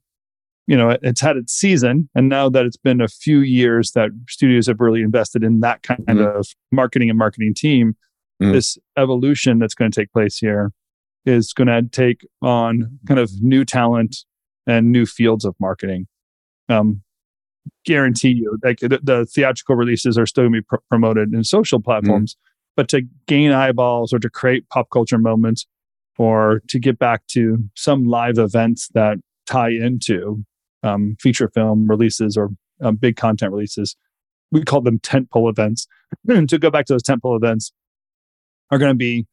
you 0.66 0.77
know, 0.77 0.90
it- 0.90 1.00
it's 1.03 1.20
had 1.20 1.37
its 1.37 1.53
season. 1.55 2.09
And 2.14 2.29
now 2.29 2.48
that 2.50 2.66
it's 2.66 2.77
been 2.77 3.00
a 3.00 3.09
few 3.09 3.40
years 3.40 3.92
that 3.92 4.11
studios 4.29 4.66
have 4.66 4.81
really 4.81 5.03
invested 5.03 5.42
in 5.42 5.61
that 5.61 5.83
kind 5.83 6.05
Mhm. 6.07 6.38
of 6.38 6.46
marketing 6.72 7.09
and 7.11 7.18
marketing 7.18 7.55
team, 7.55 7.96
Mhm. 8.42 8.53
this 8.53 8.77
evolution 8.98 9.59
that's 9.59 9.74
going 9.74 9.90
to 9.90 10.00
take 10.00 10.12
place 10.12 10.38
here 10.38 10.72
is 11.24 11.53
going 11.55 11.68
to 11.68 11.83
take 11.90 12.27
on 12.42 12.98
kind 13.07 13.20
of 13.20 13.31
new 13.40 13.64
talent 13.64 14.16
and 14.66 14.90
new 14.92 15.07
fields 15.07 15.44
of 15.46 15.55
marketing. 15.61 16.07
Um, 16.68 17.03
guarantee 17.85 18.31
you, 18.31 18.59
like 18.62 18.81
the, 18.81 19.00
the 19.03 19.27
theatrical 19.27 19.77
releases 19.77 20.18
are 20.18 20.27
still 20.27 20.44
going 20.44 20.55
to 20.55 20.61
be 20.61 20.64
pr- 20.64 20.83
promoted 20.88 21.33
in 21.33 21.44
social 21.44 21.81
platforms, 21.81 22.37
but 22.77 22.88
to 22.88 23.03
gain 23.27 23.53
eyeballs 23.53 24.12
or 24.12 24.18
to 24.18 24.31
create 24.31 24.68
pop 24.68 24.88
culture 24.90 25.18
moments 25.18 25.66
or 26.18 26.61
to 26.68 26.79
get 26.79 26.98
back 26.98 27.27
to 27.29 27.59
some 27.74 28.07
live 28.07 28.38
events 28.38 28.88
that 28.94 29.18
tie 29.46 29.70
into 29.70 30.44
um, 30.83 31.16
feature 31.20 31.48
film 31.48 31.87
releases 31.88 32.37
or 32.37 32.50
um, 32.83 32.96
big 32.96 33.16
content 33.16 33.53
releases, 33.53 33.96
we 34.53 34.62
call 34.62 34.81
them 34.81 34.98
tentpole 35.00 35.50
events. 35.50 35.87
to 36.29 36.59
go 36.59 36.70
back 36.70 36.87
to 36.87 36.92
those 36.92 37.03
tentpole 37.03 37.37
events 37.37 37.72
are 38.70 38.79
going 38.79 38.90
to 38.90 38.96
be 38.96 39.27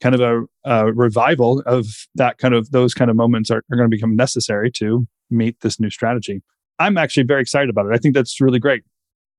kind 0.00 0.14
of 0.14 0.20
a, 0.20 0.42
a 0.64 0.92
revival 0.92 1.62
of 1.66 1.86
that 2.14 2.38
kind 2.38 2.54
of 2.54 2.70
those 2.72 2.94
kind 2.94 3.10
of 3.10 3.16
moments 3.16 3.50
are, 3.50 3.62
are 3.70 3.76
going 3.76 3.88
to 3.88 3.94
become 3.94 4.16
necessary 4.16 4.70
to 4.70 5.06
meet 5.30 5.60
this 5.60 5.78
new 5.78 5.90
strategy. 5.90 6.42
I'm 6.82 6.98
actually 6.98 7.22
very 7.24 7.40
excited 7.40 7.70
about 7.70 7.86
it. 7.86 7.92
I 7.94 7.98
think 7.98 8.14
that's 8.14 8.40
really 8.40 8.58
great 8.58 8.82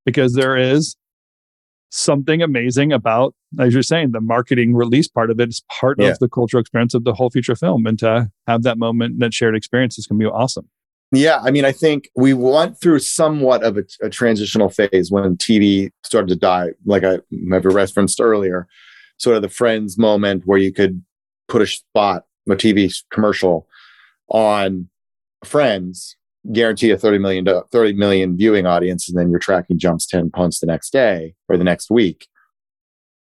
because 0.06 0.32
there 0.34 0.56
is 0.56 0.96
something 1.90 2.42
amazing 2.42 2.92
about, 2.92 3.34
as 3.60 3.72
you're 3.74 3.82
saying, 3.82 4.12
the 4.12 4.20
marketing 4.20 4.74
release 4.74 5.06
part 5.08 5.30
of 5.30 5.38
it 5.38 5.48
is 5.50 5.62
part 5.80 6.00
Yeah. 6.00 6.08
of 6.08 6.18
the 6.18 6.28
cultural 6.28 6.60
experience 6.60 6.94
of 6.94 7.04
the 7.04 7.12
whole 7.14 7.30
feature 7.30 7.54
film. 7.54 7.86
And 7.86 7.98
to 8.00 8.30
have 8.46 8.62
that 8.62 8.78
moment, 8.78 9.20
that 9.20 9.32
shared 9.34 9.54
experience 9.54 9.98
is 9.98 10.06
going 10.06 10.18
to 10.18 10.24
be 10.24 10.30
awesome. 10.30 10.68
Yeah, 11.12 11.38
I 11.42 11.50
mean, 11.52 11.64
I 11.64 11.70
think 11.70 12.08
we 12.16 12.34
went 12.34 12.80
through 12.80 12.98
somewhat 13.00 13.62
of 13.62 13.76
a, 13.76 13.84
a 14.02 14.10
transitional 14.10 14.68
phase 14.70 15.10
when 15.12 15.36
TV 15.36 15.90
started 16.04 16.28
to 16.28 16.36
die, 16.36 16.70
like 16.84 17.04
I 17.04 17.18
have 17.52 17.64
referenced 17.66 18.20
earlier. 18.20 18.66
Sort 19.18 19.36
of 19.36 19.42
the 19.42 19.48
Friends 19.48 19.96
moment 19.96 20.42
where 20.46 20.58
you 20.58 20.72
could 20.72 21.04
put 21.46 21.62
a 21.62 21.66
spot, 21.68 22.24
a 22.50 22.56
TV 22.56 22.92
commercial 23.12 23.68
on 24.28 24.88
Friends, 25.44 26.16
guarantee 26.52 26.90
a 26.90 26.98
30 26.98 27.18
million, 27.18 27.46
30 27.72 27.94
million 27.94 28.36
viewing 28.36 28.66
audience, 28.66 29.08
and 29.08 29.18
then 29.18 29.30
you're 29.30 29.38
tracking 29.38 29.78
jumps 29.78 30.06
10 30.06 30.30
punts 30.30 30.60
the 30.60 30.66
next 30.66 30.90
day 30.90 31.34
or 31.48 31.56
the 31.56 31.64
next 31.64 31.90
week. 31.90 32.28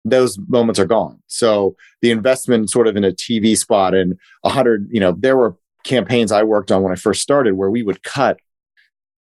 Those 0.06 0.38
moments 0.48 0.80
are 0.80 0.86
gone. 0.86 1.22
So 1.28 1.76
the 2.02 2.12
investment 2.12 2.70
sort 2.70 2.88
of 2.88 2.96
in 2.96 3.04
a 3.04 3.12
TV 3.12 3.58
spot 3.58 3.94
and 3.94 4.18
a 4.44 4.50
hundred, 4.50 4.88
you 4.92 5.00
know, 5.00 5.16
there 5.18 5.36
were 5.36 5.58
campaigns 5.84 6.32
I 6.32 6.44
worked 6.44 6.72
on 6.72 6.84
when 6.84 6.94
I 6.94 6.96
first 6.96 7.22
started 7.22 7.56
where 7.56 7.70
we 7.70 7.84
would 7.84 8.04
cut 8.04 8.40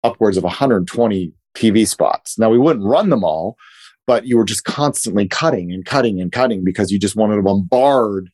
upwards 0.04 0.38
of 0.38 0.44
120 0.44 1.34
TV 1.56 1.88
spots. 1.88 2.38
Now 2.38 2.50
we 2.50 2.60
wouldn't 2.60 2.86
run 2.86 3.10
them 3.10 3.24
all, 3.24 3.58
but 4.06 4.26
you 4.26 4.38
were 4.38 4.46
just 4.46 4.64
constantly 4.64 5.28
cutting 5.28 5.72
and 5.72 5.86
cutting 5.86 6.22
and 6.22 6.32
cutting 6.32 6.64
because 6.64 6.92
you 6.92 7.00
just 7.00 7.16
wanted 7.16 7.36
to 7.38 7.42
bombard 7.42 8.30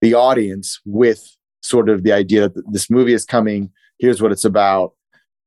the 0.00 0.14
audience 0.14 0.80
with 0.84 1.36
sort 1.60 1.88
of 1.88 2.02
the 2.02 2.12
idea 2.12 2.48
that 2.48 2.72
this 2.72 2.90
movie 2.90 3.12
is 3.12 3.24
coming, 3.24 3.70
here's 3.98 4.22
what 4.22 4.32
it's 4.32 4.44
about. 4.44 4.92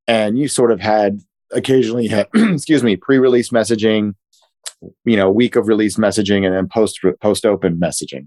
And 0.08 0.38
you 0.38 0.48
sort 0.48 0.70
of 0.70 0.80
had 0.80 1.20
occasionally 1.52 2.08
had 2.08 2.28
excuse 2.34 2.82
me, 2.82 2.96
pre-release 2.96 3.50
messaging, 3.50 4.14
you 5.04 5.16
know, 5.16 5.30
week 5.30 5.56
of 5.56 5.68
release 5.68 5.96
messaging 5.96 6.44
and 6.44 6.54
then 6.54 6.68
post 6.68 7.00
post 7.20 7.44
open 7.44 7.78
messaging. 7.78 8.26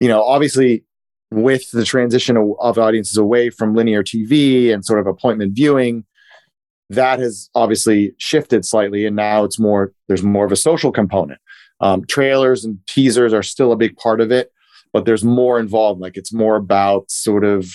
You 0.00 0.08
know, 0.08 0.22
obviously 0.22 0.84
with 1.30 1.70
the 1.72 1.84
transition 1.84 2.36
of, 2.36 2.78
audiences 2.78 3.16
away 3.16 3.50
from 3.50 3.74
linear 3.74 4.02
TV 4.02 4.72
and 4.72 4.84
sort 4.84 5.00
of 5.00 5.06
appointment 5.06 5.54
viewing, 5.54 6.04
that 6.90 7.18
has 7.18 7.50
obviously 7.54 8.14
shifted 8.18 8.64
slightly, 8.64 9.06
and 9.06 9.16
now 9.16 9.44
it's 9.44 9.58
more. 9.58 9.92
There's 10.08 10.22
more 10.22 10.44
of 10.44 10.52
a 10.52 10.56
social 10.56 10.92
component. 10.92 11.40
Um, 11.80 12.04
trailers 12.06 12.64
and 12.64 12.78
teasers 12.86 13.32
are 13.32 13.42
still 13.42 13.72
a 13.72 13.76
big 13.76 13.96
part 13.96 14.20
of 14.20 14.30
it, 14.30 14.52
but 14.92 15.04
there's 15.04 15.24
more 15.24 15.58
involved. 15.58 16.00
Like 16.00 16.16
it's 16.16 16.32
more 16.32 16.56
about 16.56 17.10
sort 17.10 17.44
of 17.44 17.68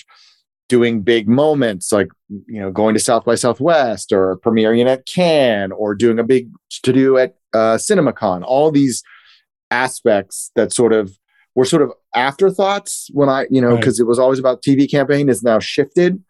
doing 0.69 1.01
big 1.01 1.27
moments, 1.27 1.91
like 1.91 2.07
you 2.47 2.61
know, 2.61 2.71
going 2.71 2.93
to 2.93 2.99
South 2.99 3.25
by 3.25 3.35
Southwest 3.35 4.13
or 4.13 4.37
premiering 4.37 4.87
at 4.87 5.05
Cannes 5.05 5.71
or 5.73 5.93
doing 5.95 6.17
a 6.19 6.23
big 6.23 6.49
to 6.83 6.93
do 6.93 7.17
at 7.17 7.35
uh, 7.53 7.75
CinemaCon. 7.77 8.43
All 8.45 8.71
these 8.71 9.03
aspects 9.71 10.51
that 10.55 10.71
sort 10.73 10.93
of 10.93 11.11
were 11.55 11.65
sort 11.65 11.81
of 11.81 11.91
afterthoughts 12.15 13.09
when 13.13 13.29
I, 13.29 13.45
you 13.49 13.59
know, 13.61 13.69
Right. 13.71 13.79
because 13.79 13.99
it 13.99 14.07
was 14.07 14.19
always 14.19 14.39
about 14.39 14.61
TV 14.61 14.89
campaign 14.89 15.27
is 15.29 15.43
now 15.43 15.59
shifted. 15.59 16.23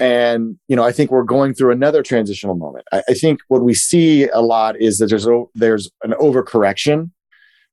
And, 0.00 0.56
you 0.68 0.76
know, 0.76 0.84
I 0.84 0.92
think 0.92 1.10
we're 1.10 1.24
going 1.24 1.52
through 1.52 1.72
another 1.72 2.02
transitional 2.02 2.54
moment. 2.54 2.84
I, 2.92 3.02
I 3.08 3.14
think 3.14 3.40
what 3.48 3.62
we 3.62 3.74
see 3.74 4.28
a 4.28 4.40
lot 4.40 4.80
is 4.80 4.98
that 4.98 5.06
there's, 5.10 5.26
o- 5.26 5.50
there's 5.54 5.90
an 6.02 6.12
overcorrection. 6.12 7.10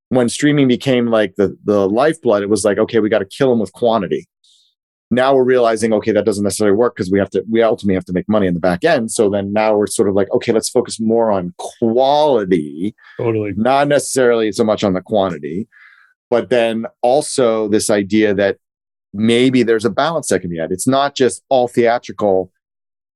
When 0.09 0.27
streaming 0.29 0.67
became 0.67 1.07
like 1.07 1.35
the, 1.35 1.57
the 1.65 1.87
lifeblood, 1.87 2.41
it 2.41 2.49
was 2.49 2.63
like, 2.65 2.77
okay, 2.77 2.99
we 2.99 3.09
got 3.09 3.19
to 3.19 3.25
kill 3.25 3.49
them 3.49 3.59
with 3.59 3.71
quantity. 3.73 4.25
Now 5.09 5.33
we're 5.35 5.43
realizing, 5.43 5.93
okay, 5.93 6.11
that 6.11 6.25
doesn't 6.25 6.43
necessarily 6.43 6.75
work 6.75 6.95
because 6.95 7.09
we 7.09 7.19
have 7.19 7.29
to, 7.29 7.43
we 7.49 7.61
ultimately 7.61 7.95
have 7.95 8.05
to 8.05 8.13
make 8.13 8.27
money 8.27 8.45
in 8.45 8.53
the 8.53 8.59
back 8.59 8.83
end. 8.83 9.11
So 9.11 9.29
then 9.29 9.53
now 9.53 9.75
we're 9.75 9.87
sort 9.87 10.09
of 10.09 10.15
like, 10.15 10.29
okay, 10.31 10.51
let's 10.51 10.69
focus 10.69 10.99
more 10.99 11.31
on 11.31 11.53
quality 11.57 12.93
Totally. 13.17 13.53
not 13.55 13.87
necessarily 13.87 14.51
so 14.51 14.65
much 14.65 14.83
on 14.83 14.93
the 14.93 15.01
quantity, 15.01 15.67
but 16.29 16.49
then 16.49 16.85
also 17.01 17.69
this 17.69 17.89
idea 17.89 18.33
that 18.33 18.57
maybe 19.13 19.63
there's 19.63 19.85
a 19.85 19.89
balance 19.89 20.27
that 20.27 20.41
can 20.41 20.49
be 20.49 20.57
had. 20.57 20.71
It's 20.71 20.87
not 20.87 21.15
just 21.15 21.43
all 21.49 21.67
theatrical 21.67 22.51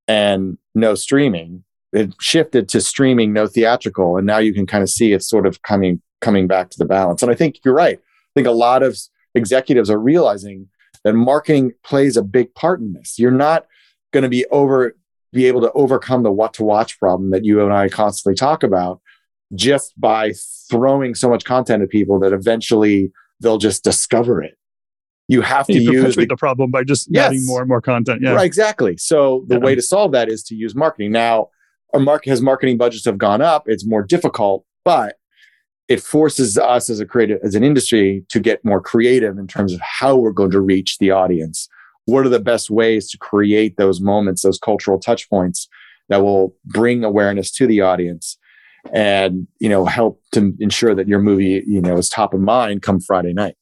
and 0.07 0.57
no 0.73 0.95
streaming. 0.95 1.63
It 1.93 2.13
shifted 2.21 2.69
to 2.69 2.79
streaming, 2.79 3.33
no 3.33 3.47
theatrical, 3.47 4.15
and 4.15 4.25
now 4.25 4.37
you 4.37 4.53
can 4.53 4.65
kind 4.65 4.81
of 4.81 4.89
see 4.89 5.11
it's 5.11 5.27
sort 5.27 5.45
of 5.45 5.61
coming 5.61 6.01
coming 6.21 6.47
back 6.47 6.69
to 6.69 6.77
the 6.77 6.85
balance. 6.85 7.21
And 7.21 7.31
I 7.31 7.35
think 7.35 7.57
you're 7.65 7.73
right. 7.73 7.97
I 7.97 8.31
think 8.33 8.47
a 8.47 8.51
lot 8.51 8.81
of 8.83 8.97
executives 9.35 9.89
are 9.89 9.99
realizing 9.99 10.69
that 11.03 11.13
marketing 11.13 11.71
plays 11.83 12.17
a 12.17 12.23
big 12.23 12.53
part 12.55 12.79
in 12.79 12.93
this. 12.93 13.17
You're 13.17 13.31
not 13.31 13.65
going 14.13 14.23
to 14.23 14.29
be 14.29 14.45
over 14.47 14.95
be 15.33 15.45
able 15.45 15.61
to 15.61 15.71
overcome 15.71 16.23
the 16.23 16.31
what 16.31 16.53
to 16.55 16.63
watch 16.63 16.99
problem 16.99 17.31
that 17.31 17.45
you 17.45 17.63
and 17.63 17.71
I 17.73 17.87
constantly 17.87 18.35
talk 18.35 18.63
about 18.63 18.99
just 19.55 19.93
by 19.99 20.33
throwing 20.69 21.15
so 21.15 21.29
much 21.29 21.45
content 21.45 21.81
at 21.81 21.89
people 21.89 22.19
that 22.19 22.33
eventually 22.33 23.11
they'll 23.39 23.57
just 23.57 23.81
discover 23.83 24.43
it. 24.43 24.57
You 25.29 25.41
have 25.41 25.67
to 25.67 25.73
You 25.73 25.93
use 25.93 26.17
the, 26.17 26.25
the 26.25 26.35
problem 26.35 26.69
by 26.71 26.83
just 26.83 27.07
Yes. 27.09 27.27
adding 27.27 27.45
more 27.45 27.61
and 27.61 27.69
more 27.69 27.79
content. 27.79 28.21
Yeah. 28.21 28.33
right 28.33 28.45
exactly. 28.45 28.97
So 28.97 29.45
the 29.47 29.55
Yeah. 29.55 29.61
way 29.61 29.73
to 29.75 29.81
solve 29.81 30.11
that 30.11 30.27
is 30.27 30.43
to 30.43 30.55
use 30.55 30.75
marketing. 30.75 31.13
Now, 31.13 31.47
our 31.93 32.01
market 32.01 32.29
has 32.29 32.41
marketing 32.41 32.77
budgets 32.77 33.05
have 33.05 33.17
gone 33.17 33.41
up. 33.41 33.63
It's 33.67 33.85
more 33.87 34.03
difficult, 34.03 34.65
but 34.83 35.15
it 35.91 36.01
forces 36.01 36.57
us 36.57 36.89
as 36.89 37.01
a 37.01 37.05
creative 37.05 37.39
as 37.43 37.53
an 37.53 37.65
industry 37.65 38.23
to 38.29 38.39
get 38.39 38.63
more 38.63 38.79
creative 38.79 39.37
in 39.37 39.45
terms 39.45 39.73
of 39.73 39.81
how 39.81 40.15
we're 40.15 40.31
going 40.31 40.51
to 40.51 40.61
reach 40.61 40.97
the 40.99 41.11
audience. 41.11 41.67
What 42.05 42.25
are 42.25 42.29
the 42.29 42.39
best 42.39 42.69
ways 42.69 43.09
to 43.11 43.17
create 43.17 43.75
those 43.75 43.99
moments, 43.99 44.43
those 44.43 44.57
cultural 44.57 44.99
touch 44.99 45.29
points 45.29 45.67
that 46.07 46.21
will 46.23 46.55
bring 46.65 47.03
awareness 47.03 47.51
to 47.51 47.67
the 47.67 47.81
audience 47.81 48.37
and 48.93 49.47
you 49.59 49.67
know 49.67 49.85
help 49.85 50.21
to 50.31 50.53
ensure 50.59 50.95
that 50.95 51.09
your 51.09 51.19
movie 51.19 51.61
you 51.67 51.81
know 51.81 51.97
is 51.97 52.07
top 52.07 52.33
of 52.33 52.39
mind 52.39 52.81
come 52.81 53.01
Friday 53.01 53.33
night. 53.33 53.55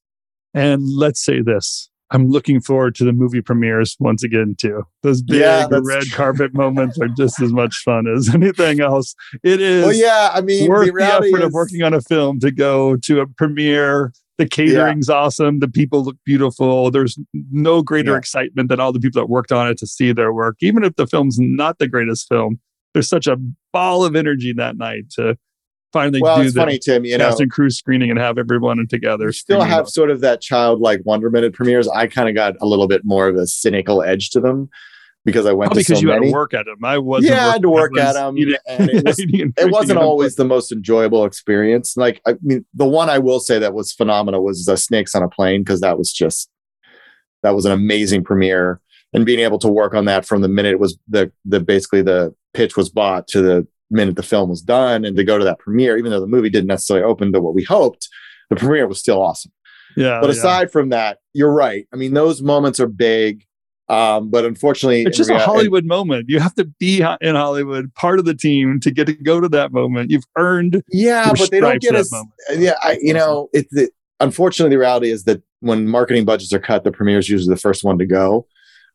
And 0.54 0.84
let's 0.88 1.26
say 1.26 1.42
this. 1.42 1.88
I'm 2.12 2.30
looking 2.30 2.60
forward 2.60 2.95
to 2.95 3.04
the 3.04 3.13
movie 3.13 3.41
premieres 3.41 3.95
once 4.00 4.24
again 4.24 4.56
too. 4.58 4.84
Those 5.04 5.22
big 5.22 5.41
Yeah, 5.41 5.67
red 5.72 6.04
true. 6.04 6.15
carpet 6.17 6.54
moments 6.56 7.00
are 7.00 7.08
just 7.08 7.41
as 7.41 7.54
much 7.54 7.78
fun 7.86 8.08
as 8.08 8.34
anything 8.34 8.82
else. 8.82 9.13
It 9.43 9.62
is 9.62 9.84
Well, 9.86 9.93
yeah, 9.93 10.32
I 10.34 10.41
mean, 10.41 10.67
worth 10.69 10.88
the 10.88 10.93
the, 10.93 11.04
effort 11.06 11.39
is, 11.41 11.45
of 11.45 11.54
working 11.54 11.84
on 11.84 11.93
a 11.93 12.02
film 12.02 12.39
to 12.39 12.52
go 12.52 12.95
to 12.98 13.19
a 13.22 13.28
premiere. 13.28 14.12
The 14.39 14.48
catering's 14.48 15.10
awesome. 15.10 15.60
The 15.60 15.67
people 15.67 16.04
look 16.04 16.15
beautiful. 16.26 16.89
There's 16.91 17.19
no 17.52 17.82
greater 17.84 18.12
Yeah. 18.13 18.17
excitement 18.17 18.69
than 18.69 18.80
all 18.80 18.93
the 18.93 19.00
people 19.00 19.22
that 19.22 19.28
worked 19.28 19.52
on 19.52 19.67
it 19.67 19.78
to 19.80 19.86
see 19.86 20.13
their 20.13 20.32
work. 20.34 20.56
Even 20.62 20.84
if 20.86 20.95
the 20.95 21.06
film's 21.06 21.38
not 21.39 21.78
the 21.78 21.89
greatest 21.89 22.28
film, 22.30 22.58
there's 22.93 23.10
such 23.10 23.28
a 23.28 23.38
ball 23.74 24.06
of 24.06 24.15
energy 24.15 24.54
that 24.54 24.78
night 24.78 25.10
to 25.12 25.38
finally 25.91 26.21
well, 26.21 26.38
do 26.38 26.43
it's 26.43 26.54
the 26.54 26.62
funny, 26.62 26.80
Tim. 26.80 27.06
You 27.06 27.17
know, 27.17 27.25
cast 27.30 27.39
and 27.39 27.52
crew 27.52 27.69
screening 27.69 28.10
and 28.10 28.19
have 28.19 28.38
everyone 28.38 28.86
together. 28.88 29.32
still 29.32 29.62
have 29.62 29.80
about 29.82 29.91
sort 29.91 30.12
of 30.12 30.21
that 30.21 30.41
childlike 30.41 31.02
wonderment 31.06 31.45
at 31.45 31.54
premieres. 31.54 31.88
I 31.88 32.08
kind 32.08 32.30
of 32.30 32.36
got 32.36 32.56
a 32.62 32.65
little 32.65 32.88
bit 32.88 33.02
more 33.06 33.28
of 33.28 33.36
a 33.36 33.47
cynical 33.47 34.02
edge 34.04 34.30
to 34.32 34.39
them 34.39 34.69
because 35.25 35.45
I 35.45 35.54
went 35.54 35.71
to 35.71 35.80
because 35.80 35.99
so 35.99 36.02
you 36.02 36.10
had 36.12 36.21
to 36.21 36.32
work 36.32 36.54
at 36.54 36.65
them. 36.65 36.84
I 36.84 36.97
wasn't. 36.97 37.34
Yeah, 37.34 37.47
I 37.47 37.52
had 37.54 37.62
to 37.63 37.69
work 37.69 37.97
at 37.97 38.13
them, 38.13 38.38
eating- 38.38 38.56
and 38.67 38.89
it 38.89 39.06
was, 39.65 39.71
wasn't 39.71 39.99
always 39.99 40.36
the 40.36 40.45
most 40.45 40.71
enjoyable 40.71 41.25
experience. 41.25 41.97
Like, 41.97 42.21
I 42.25 42.36
mean, 42.41 42.65
the 42.73 42.88
one 42.88 43.10
I 43.10 43.19
will 43.19 43.39
say 43.39 43.60
that 43.60 43.73
was 43.73 43.93
phenomenal 43.93 44.43
was 44.43 44.67
uh, 44.67 44.75
Snakes 44.75 45.15
on 45.15 45.23
a 45.23 45.30
Plane 45.30 45.62
because 45.62 45.82
that 45.82 45.97
was 45.97 46.12
just 46.12 46.49
that 47.43 47.56
was 47.56 47.65
an 47.65 47.71
amazing 47.71 48.23
premiere. 48.23 48.82
and 49.13 49.25
being 49.25 49.39
able 49.39 49.60
to 49.60 49.67
work 49.69 49.93
on 49.93 50.06
that 50.06 50.25
from 50.25 50.41
the 50.41 50.47
minute 50.47 50.73
it 50.73 50.80
was 50.80 50.97
the 51.08 51.32
the 51.45 51.60
basically 51.60 52.02
the 52.02 52.34
pitch 52.54 52.75
was 52.75 52.89
bought 52.89 53.28
to 53.28 53.41
the 53.41 53.67
minute 53.91 54.15
the 54.15 54.23
film 54.23 54.49
was 54.49 54.62
done 54.62 55.04
and 55.06 55.15
to 55.17 55.23
go 55.23 55.38
to 55.38 55.43
that 55.45 55.60
premiere 55.60 55.97
even 55.97 56.12
though 56.12 56.19
the 56.19 56.28
movie 56.28 56.49
didn't 56.49 56.67
necessarily 56.67 57.04
open 57.04 57.32
to 57.34 57.41
what 57.41 57.56
we 57.56 57.63
hoped 57.63 58.08
the 58.49 58.56
premiere 58.56 58.88
was 58.88 58.99
still 58.99 59.21
awesome 59.21 59.52
Yeah. 59.97 60.19
but 60.21 60.28
yeah. 60.28 60.34
aside 60.38 60.71
from 60.71 60.89
that 60.89 61.19
you're 61.34 61.52
right 61.54 61.88
i 61.93 61.95
mean 61.95 62.13
those 62.13 62.41
moments 62.41 62.80
are 62.80 62.88
big 62.88 63.45
um, 63.89 64.30
but 64.30 64.45
unfortunately 64.45 65.02
it's 65.02 65.17
just 65.17 65.32
a 65.32 65.39
Hollywood 65.39 65.84
moment. 65.84 66.25
You 66.30 66.39
have 66.39 66.54
to 66.56 66.65
be 66.65 67.02
in 67.21 67.34
Hollywood, 67.34 67.91
part 67.95 68.19
of 68.19 68.25
the 68.25 68.36
team, 68.36 68.80
to 68.82 68.91
get 68.91 69.08
to 69.08 69.13
go 69.13 69.41
to 69.41 69.49
that 69.49 69.71
moment. 69.71 70.12
You've 70.12 70.28
earned 70.38 70.84
yeah 70.91 71.32
but 71.36 71.49
they 71.49 71.60
don't 71.60 71.82
get 71.82 71.95
us. 71.95 72.13
yeah 72.56 72.75
I, 72.84 72.99
you 73.02 73.15
know 73.15 73.49
it's 73.52 73.67
the, 73.71 73.89
unfortunately 74.19 74.75
the 74.75 74.80
reality 74.80 75.10
is 75.10 75.23
that 75.23 75.41
when 75.62 75.88
marketing 75.88 76.23
budgets 76.23 76.54
are 76.54 76.60
cut 76.60 76.84
the 76.84 76.91
premiere 76.91 77.17
is 77.17 77.30
usually 77.30 77.52
the 77.52 77.60
first 77.60 77.84
one 77.84 77.97
to 77.97 78.06
go 78.06 78.45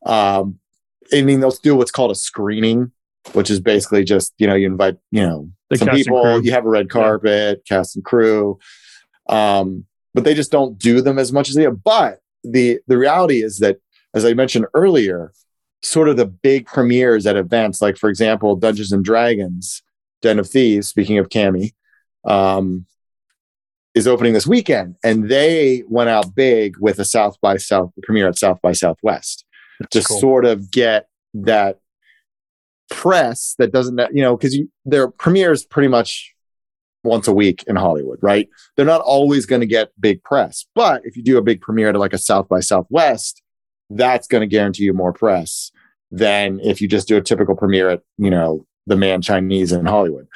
um, 0.06 0.60
i 1.12 1.22
mean 1.22 1.40
they'll 1.40 1.50
do 1.50 1.74
what's 1.74 1.90
called 1.90 2.12
a 2.12 2.14
screening 2.14 2.92
which 3.32 3.50
is 3.50 3.60
basically 3.60 4.04
just 4.04 4.34
you 4.38 4.46
know 4.46 4.54
you 4.54 4.66
invite 4.66 4.96
you 5.10 5.22
know 5.22 5.50
The 5.70 5.78
some 5.78 5.88
people 5.88 6.42
you 6.44 6.52
have 6.52 6.66
a 6.66 6.68
red 6.68 6.90
carpet 6.90 7.62
cast 7.66 7.96
and 7.96 8.04
crew 8.04 8.58
um, 9.28 9.86
but 10.12 10.24
they 10.24 10.34
just 10.34 10.52
don't 10.52 10.78
do 10.78 11.00
them 11.00 11.18
as 11.18 11.32
much 11.32 11.48
as 11.48 11.54
they 11.54 11.62
have 11.62 11.82
but 11.82 12.20
the 12.42 12.80
the 12.86 12.98
reality 12.98 13.42
is 13.42 13.58
that 13.58 13.78
as 14.14 14.24
i 14.24 14.34
mentioned 14.34 14.66
earlier 14.74 15.32
sort 15.82 16.08
of 16.08 16.16
the 16.16 16.26
big 16.26 16.66
premieres 16.66 17.26
at 17.26 17.36
events 17.36 17.80
like 17.80 17.96
for 17.96 18.10
example 18.10 18.56
dungeons 18.56 18.92
and 18.92 19.04
dragons 19.04 19.82
den 20.20 20.38
of 20.38 20.48
thieves 20.48 20.88
speaking 20.88 21.18
of 21.18 21.28
cami 21.28 21.72
um, 22.26 22.86
is 23.94 24.06
opening 24.06 24.32
this 24.32 24.46
weekend 24.46 24.96
and 25.04 25.28
they 25.30 25.82
went 25.88 26.10
out 26.10 26.34
big 26.34 26.76
with 26.78 26.98
a 26.98 27.04
south 27.04 27.38
by 27.40 27.56
south 27.56 27.90
premiere 28.02 28.28
at 28.28 28.38
south 28.38 28.60
by 28.60 28.72
southwest 28.72 29.44
to 29.90 30.02
cool. 30.02 30.20
sort 30.20 30.44
of 30.44 30.70
get 30.70 31.08
that 31.32 31.78
press 32.90 33.54
that 33.58 33.72
doesn't 33.72 33.98
you 34.12 34.22
know 34.22 34.36
because 34.36 34.54
you 34.54 34.70
their 34.84 35.08
premieres 35.08 35.64
pretty 35.64 35.88
much 35.88 36.34
once 37.02 37.26
a 37.26 37.32
week 37.32 37.64
in 37.66 37.76
hollywood 37.76 38.18
right 38.22 38.48
they're 38.76 38.86
not 38.86 39.00
always 39.00 39.46
going 39.46 39.60
to 39.60 39.66
get 39.66 39.88
big 39.98 40.22
press 40.22 40.66
but 40.74 41.00
if 41.04 41.16
you 41.16 41.22
do 41.22 41.38
a 41.38 41.42
big 41.42 41.60
premiere 41.60 41.92
to 41.92 41.98
like 41.98 42.12
a 42.12 42.18
south 42.18 42.48
by 42.48 42.60
southwest 42.60 43.42
that's 43.90 44.26
going 44.26 44.40
to 44.42 44.46
guarantee 44.46 44.84
you 44.84 44.92
more 44.92 45.12
press 45.12 45.70
than 46.10 46.60
if 46.60 46.80
you 46.80 46.88
just 46.88 47.08
do 47.08 47.16
a 47.16 47.20
typical 47.22 47.54
premiere 47.56 47.88
at 47.90 48.02
you 48.18 48.30
know 48.30 48.66
the 48.86 48.96
Mann 48.96 49.22
chinese 49.22 49.72
in 49.72 49.86
hollywood 49.86 50.26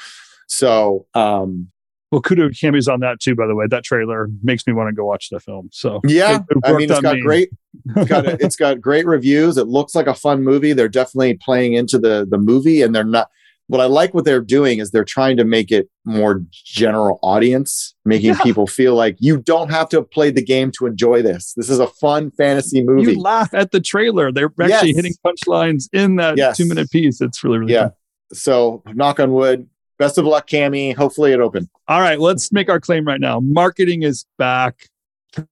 so 0.47 1.07
um 1.15 1.69
Well, 2.11 2.23
kudo 2.23 2.59
cameos 2.59 2.89
on 2.89 3.01
that 3.01 3.21
too. 3.21 3.35
By 3.37 3.47
the 3.47 3.55
way, 3.55 3.67
that 3.69 3.85
trailer 3.85 4.29
makes 4.43 4.67
me 4.67 4.73
want 4.73 4.89
to 4.89 4.95
go 4.95 5.05
watch 5.05 5.29
the 5.31 5.41
film. 5.41 5.69
So 5.73 6.01
yeah 6.05 6.37
it- 6.37 6.43
it 6.51 6.59
i 6.65 6.73
mean 6.73 6.91
it's 6.91 7.01
got 7.01 7.17
me. 7.17 7.21
great 7.23 7.51
it's 7.97 8.09
got 8.09 8.27
it's 8.27 8.57
got 8.57 8.81
great 8.81 9.07
reviews. 9.07 9.57
It 9.57 9.67
looks 9.69 9.95
like 9.95 10.07
a 10.07 10.15
fun 10.15 10.43
movie. 10.43 10.73
They're 10.73 10.89
definitely 10.89 11.35
playing 11.35 11.75
into 11.75 11.99
the 11.99 12.27
the 12.29 12.39
movie, 12.39 12.83
and 12.83 12.95
they're 12.95 13.05
not. 13.05 13.29
What 13.71 13.83
I 13.83 13.85
like 13.85 14.15
what 14.15 14.25
they're 14.25 14.41
doing 14.41 14.79
is 14.79 14.93
they're 14.93 15.05
trying 15.05 15.37
to 15.37 15.45
make 15.45 15.71
it 15.71 15.91
more 16.07 16.43
general 16.65 17.19
audience, 17.23 17.95
making 18.07 18.31
Yeah. 18.31 18.41
people 18.43 18.67
feel 18.67 18.95
like 18.95 19.17
you 19.21 19.37
don't 19.37 19.71
have 19.71 19.91
to 19.91 19.99
have 19.99 20.11
played 20.11 20.37
the 20.37 20.43
game 20.43 20.73
to 20.79 20.87
enjoy 20.87 21.21
this. 21.21 21.53
This 21.55 21.69
is 21.69 21.79
a 21.79 21.87
fun 21.87 22.31
fantasy 22.31 22.83
movie. 22.83 23.13
You 23.13 23.21
laugh 23.21 23.53
at 23.53 23.71
the 23.73 23.81
trailer. 23.81 24.33
They're 24.33 24.47
actually 24.59 24.89
Yes. 24.93 24.97
hitting 24.97 25.13
punchlines 25.23 25.87
in 25.93 26.17
that 26.17 26.39
Yes. 26.39 26.57
two 26.57 26.67
minute 26.67 26.91
piece. 26.91 27.21
It's 27.21 27.45
really, 27.45 27.59
really 27.59 27.75
yeah. 27.75 27.83
fun. 27.89 27.93
So 28.33 28.83
knock 28.95 29.21
on 29.21 29.33
wood. 29.33 29.67
Best 29.99 30.17
of 30.17 30.25
luck, 30.25 30.49
Cami. 30.49 30.97
Hopefully 30.97 31.33
it 31.33 31.41
open. 31.41 31.69
All 31.89 32.01
right, 32.01 32.19
let's 32.19 32.51
make 32.51 32.71
our 32.71 32.81
claim 32.81 33.05
right 33.07 33.21
now. 33.21 33.39
Marketing 33.41 34.03
is 34.03 34.25
back. 34.39 34.89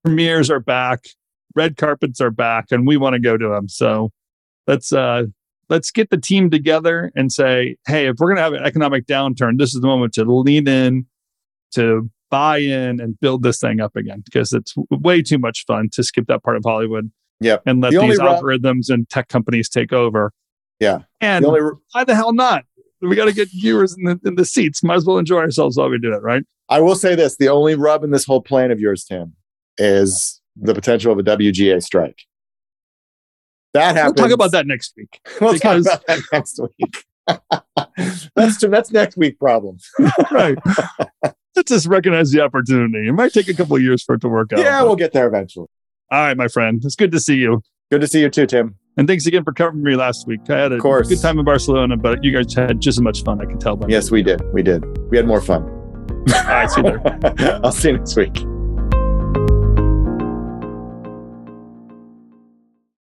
Premieres 0.05 0.49
are 0.51 0.61
back. 0.61 1.05
Red 1.57 1.77
carpets 1.77 2.21
are 2.21 2.31
back, 2.31 2.67
and 2.71 2.87
we 2.87 2.97
want 2.97 3.15
to 3.15 3.21
go 3.21 3.37
to 3.37 3.49
them. 3.49 3.69
So 3.69 4.11
let's 4.67 4.93
uh 4.93 5.25
let's 5.69 5.91
get 5.91 6.11
the 6.11 6.19
team 6.19 6.51
together 6.51 7.11
and 7.17 7.33
say, 7.33 7.77
hey, 7.87 8.07
if 8.07 8.17
we're 8.19 8.29
gonna 8.29 8.43
have 8.43 8.53
an 8.53 8.63
economic 8.63 9.07
downturn, 9.07 9.59
this 9.59 9.75
is 9.75 9.81
the 9.81 9.87
moment 9.87 10.15
to 10.15 10.25
lean 10.25 10.69
in, 10.69 11.07
to 11.73 12.09
buy 12.31 12.59
in, 12.59 13.01
and 13.01 13.19
build 13.19 13.43
this 13.43 13.59
thing 13.59 13.81
up 13.81 13.97
again 13.97 14.23
because 14.25 14.53
it's 14.53 14.75
way 14.91 15.23
too 15.23 15.39
much 15.39 15.65
fun 15.67 15.89
to 15.93 16.05
skip 16.05 16.27
that 16.29 16.45
part 16.45 16.57
of 16.57 16.63
Hollywood. 16.65 17.11
Yeah. 17.41 17.59
and 17.67 17.81
let 17.83 17.93
The 17.93 18.01
these 18.01 18.19
algorithms 18.19 18.89
and 18.89 19.09
tech 19.11 19.29
companies 19.29 19.69
take 19.69 19.93
over. 19.93 20.33
Yeah. 20.81 21.01
and 21.21 21.45
The 21.45 21.49
only 21.49 21.61
why 21.93 22.05
the 22.05 22.15
hell 22.15 22.33
not? 22.33 22.65
We 23.03 23.15
got 23.15 23.27
to 23.27 23.33
get 23.33 23.49
viewers 23.51 23.95
in 23.97 24.05
the, 24.05 24.19
in 24.25 24.37
the 24.37 24.45
seats. 24.47 24.83
Might 24.83 24.95
as 24.97 25.05
well 25.05 25.19
enjoy 25.19 25.39
ourselves 25.39 25.77
while 25.77 25.91
we 25.91 25.99
do 25.99 26.15
it, 26.15 26.23
right? 26.23 26.45
I 26.69 26.81
will 26.81 26.95
say 26.95 27.15
this: 27.15 27.37
the 27.37 27.49
only 27.49 27.75
rub 27.75 28.03
in 28.03 28.11
this 28.11 28.25
whole 28.25 28.41
plan 28.41 28.71
of 28.71 28.81
yours, 28.81 29.05
Tim, 29.05 29.35
is 29.77 30.41
the 30.61 30.75
potential 30.75 31.13
of 31.13 31.19
a 31.19 31.23
WGA 31.23 31.83
strike. 31.83 32.23
That 33.75 33.97
happens. 33.97 34.15
We'll 34.17 34.29
talk 34.29 34.35
about 34.35 34.53
that 34.53 34.67
next 34.67 34.95
week. 34.97 35.21
We'll 35.41 35.53
because- 35.55 35.85
talk 35.87 36.03
about 36.05 36.07
that 36.07 36.23
next 36.33 36.61
week. 36.61 37.05
that's 38.37 38.59
that's 38.59 38.93
next 38.93 39.17
week 39.17 39.39
problem. 39.39 39.79
right. 40.31 40.57
Let's 41.57 41.71
just 41.71 41.87
recognize 41.87 42.31
the 42.31 42.41
opportunity. 42.41 43.09
It 43.09 43.13
might 43.13 43.33
take 43.33 43.49
a 43.49 43.55
couple 43.55 43.77
of 43.77 43.83
years 43.83 44.03
for 44.03 44.15
it 44.15 44.21
to 44.21 44.29
work 44.29 44.53
out. 44.53 44.61
Yeah, 44.61 44.81
but- 44.81 44.87
we'll 44.87 44.97
get 44.97 45.13
there 45.13 45.27
eventually. 45.27 45.67
All 46.13 46.21
right, 46.21 46.37
my 46.37 46.47
friend. 46.49 46.81
It's 46.85 46.95
good 46.95 47.11
to 47.13 47.19
see 47.21 47.37
you. 47.37 47.63
Good 47.91 48.01
to 48.01 48.07
see 48.07 48.21
you 48.21 48.31
too, 48.31 48.47
Tim. 48.47 48.77
And 48.97 49.07
thanks 49.09 49.27
again 49.27 49.45
for 49.45 49.53
covering 49.53 49.83
me 49.83 49.95
last 49.97 50.27
week. 50.27 50.41
I 50.49 50.57
had 50.59 50.73
a 50.73 50.79
good 50.79 51.21
time 51.21 51.39
in 51.39 51.45
Barcelona, 51.45 51.97
but 51.97 52.23
you 52.25 52.33
guys 52.33 52.55
had 52.55 52.81
just 52.81 52.97
as 52.99 53.03
much 53.03 53.23
fun. 53.25 53.41
I 53.41 53.45
can 53.45 53.59
tell 53.59 53.77
by 53.77 53.89
Yes, 53.89 54.11
we 54.11 54.23
did. 54.23 54.41
We 54.55 54.63
did. 54.63 54.85
We 55.11 55.17
had 55.19 55.27
more 55.27 55.41
fun. 55.41 55.65
All 55.65 56.45
right, 56.45 56.71
see 56.71 56.81
you 56.81 57.01
there. 57.03 57.61
I'll 57.65 57.73
see 57.73 57.91
you 57.91 57.99
next 57.99 58.17
week. 58.17 58.46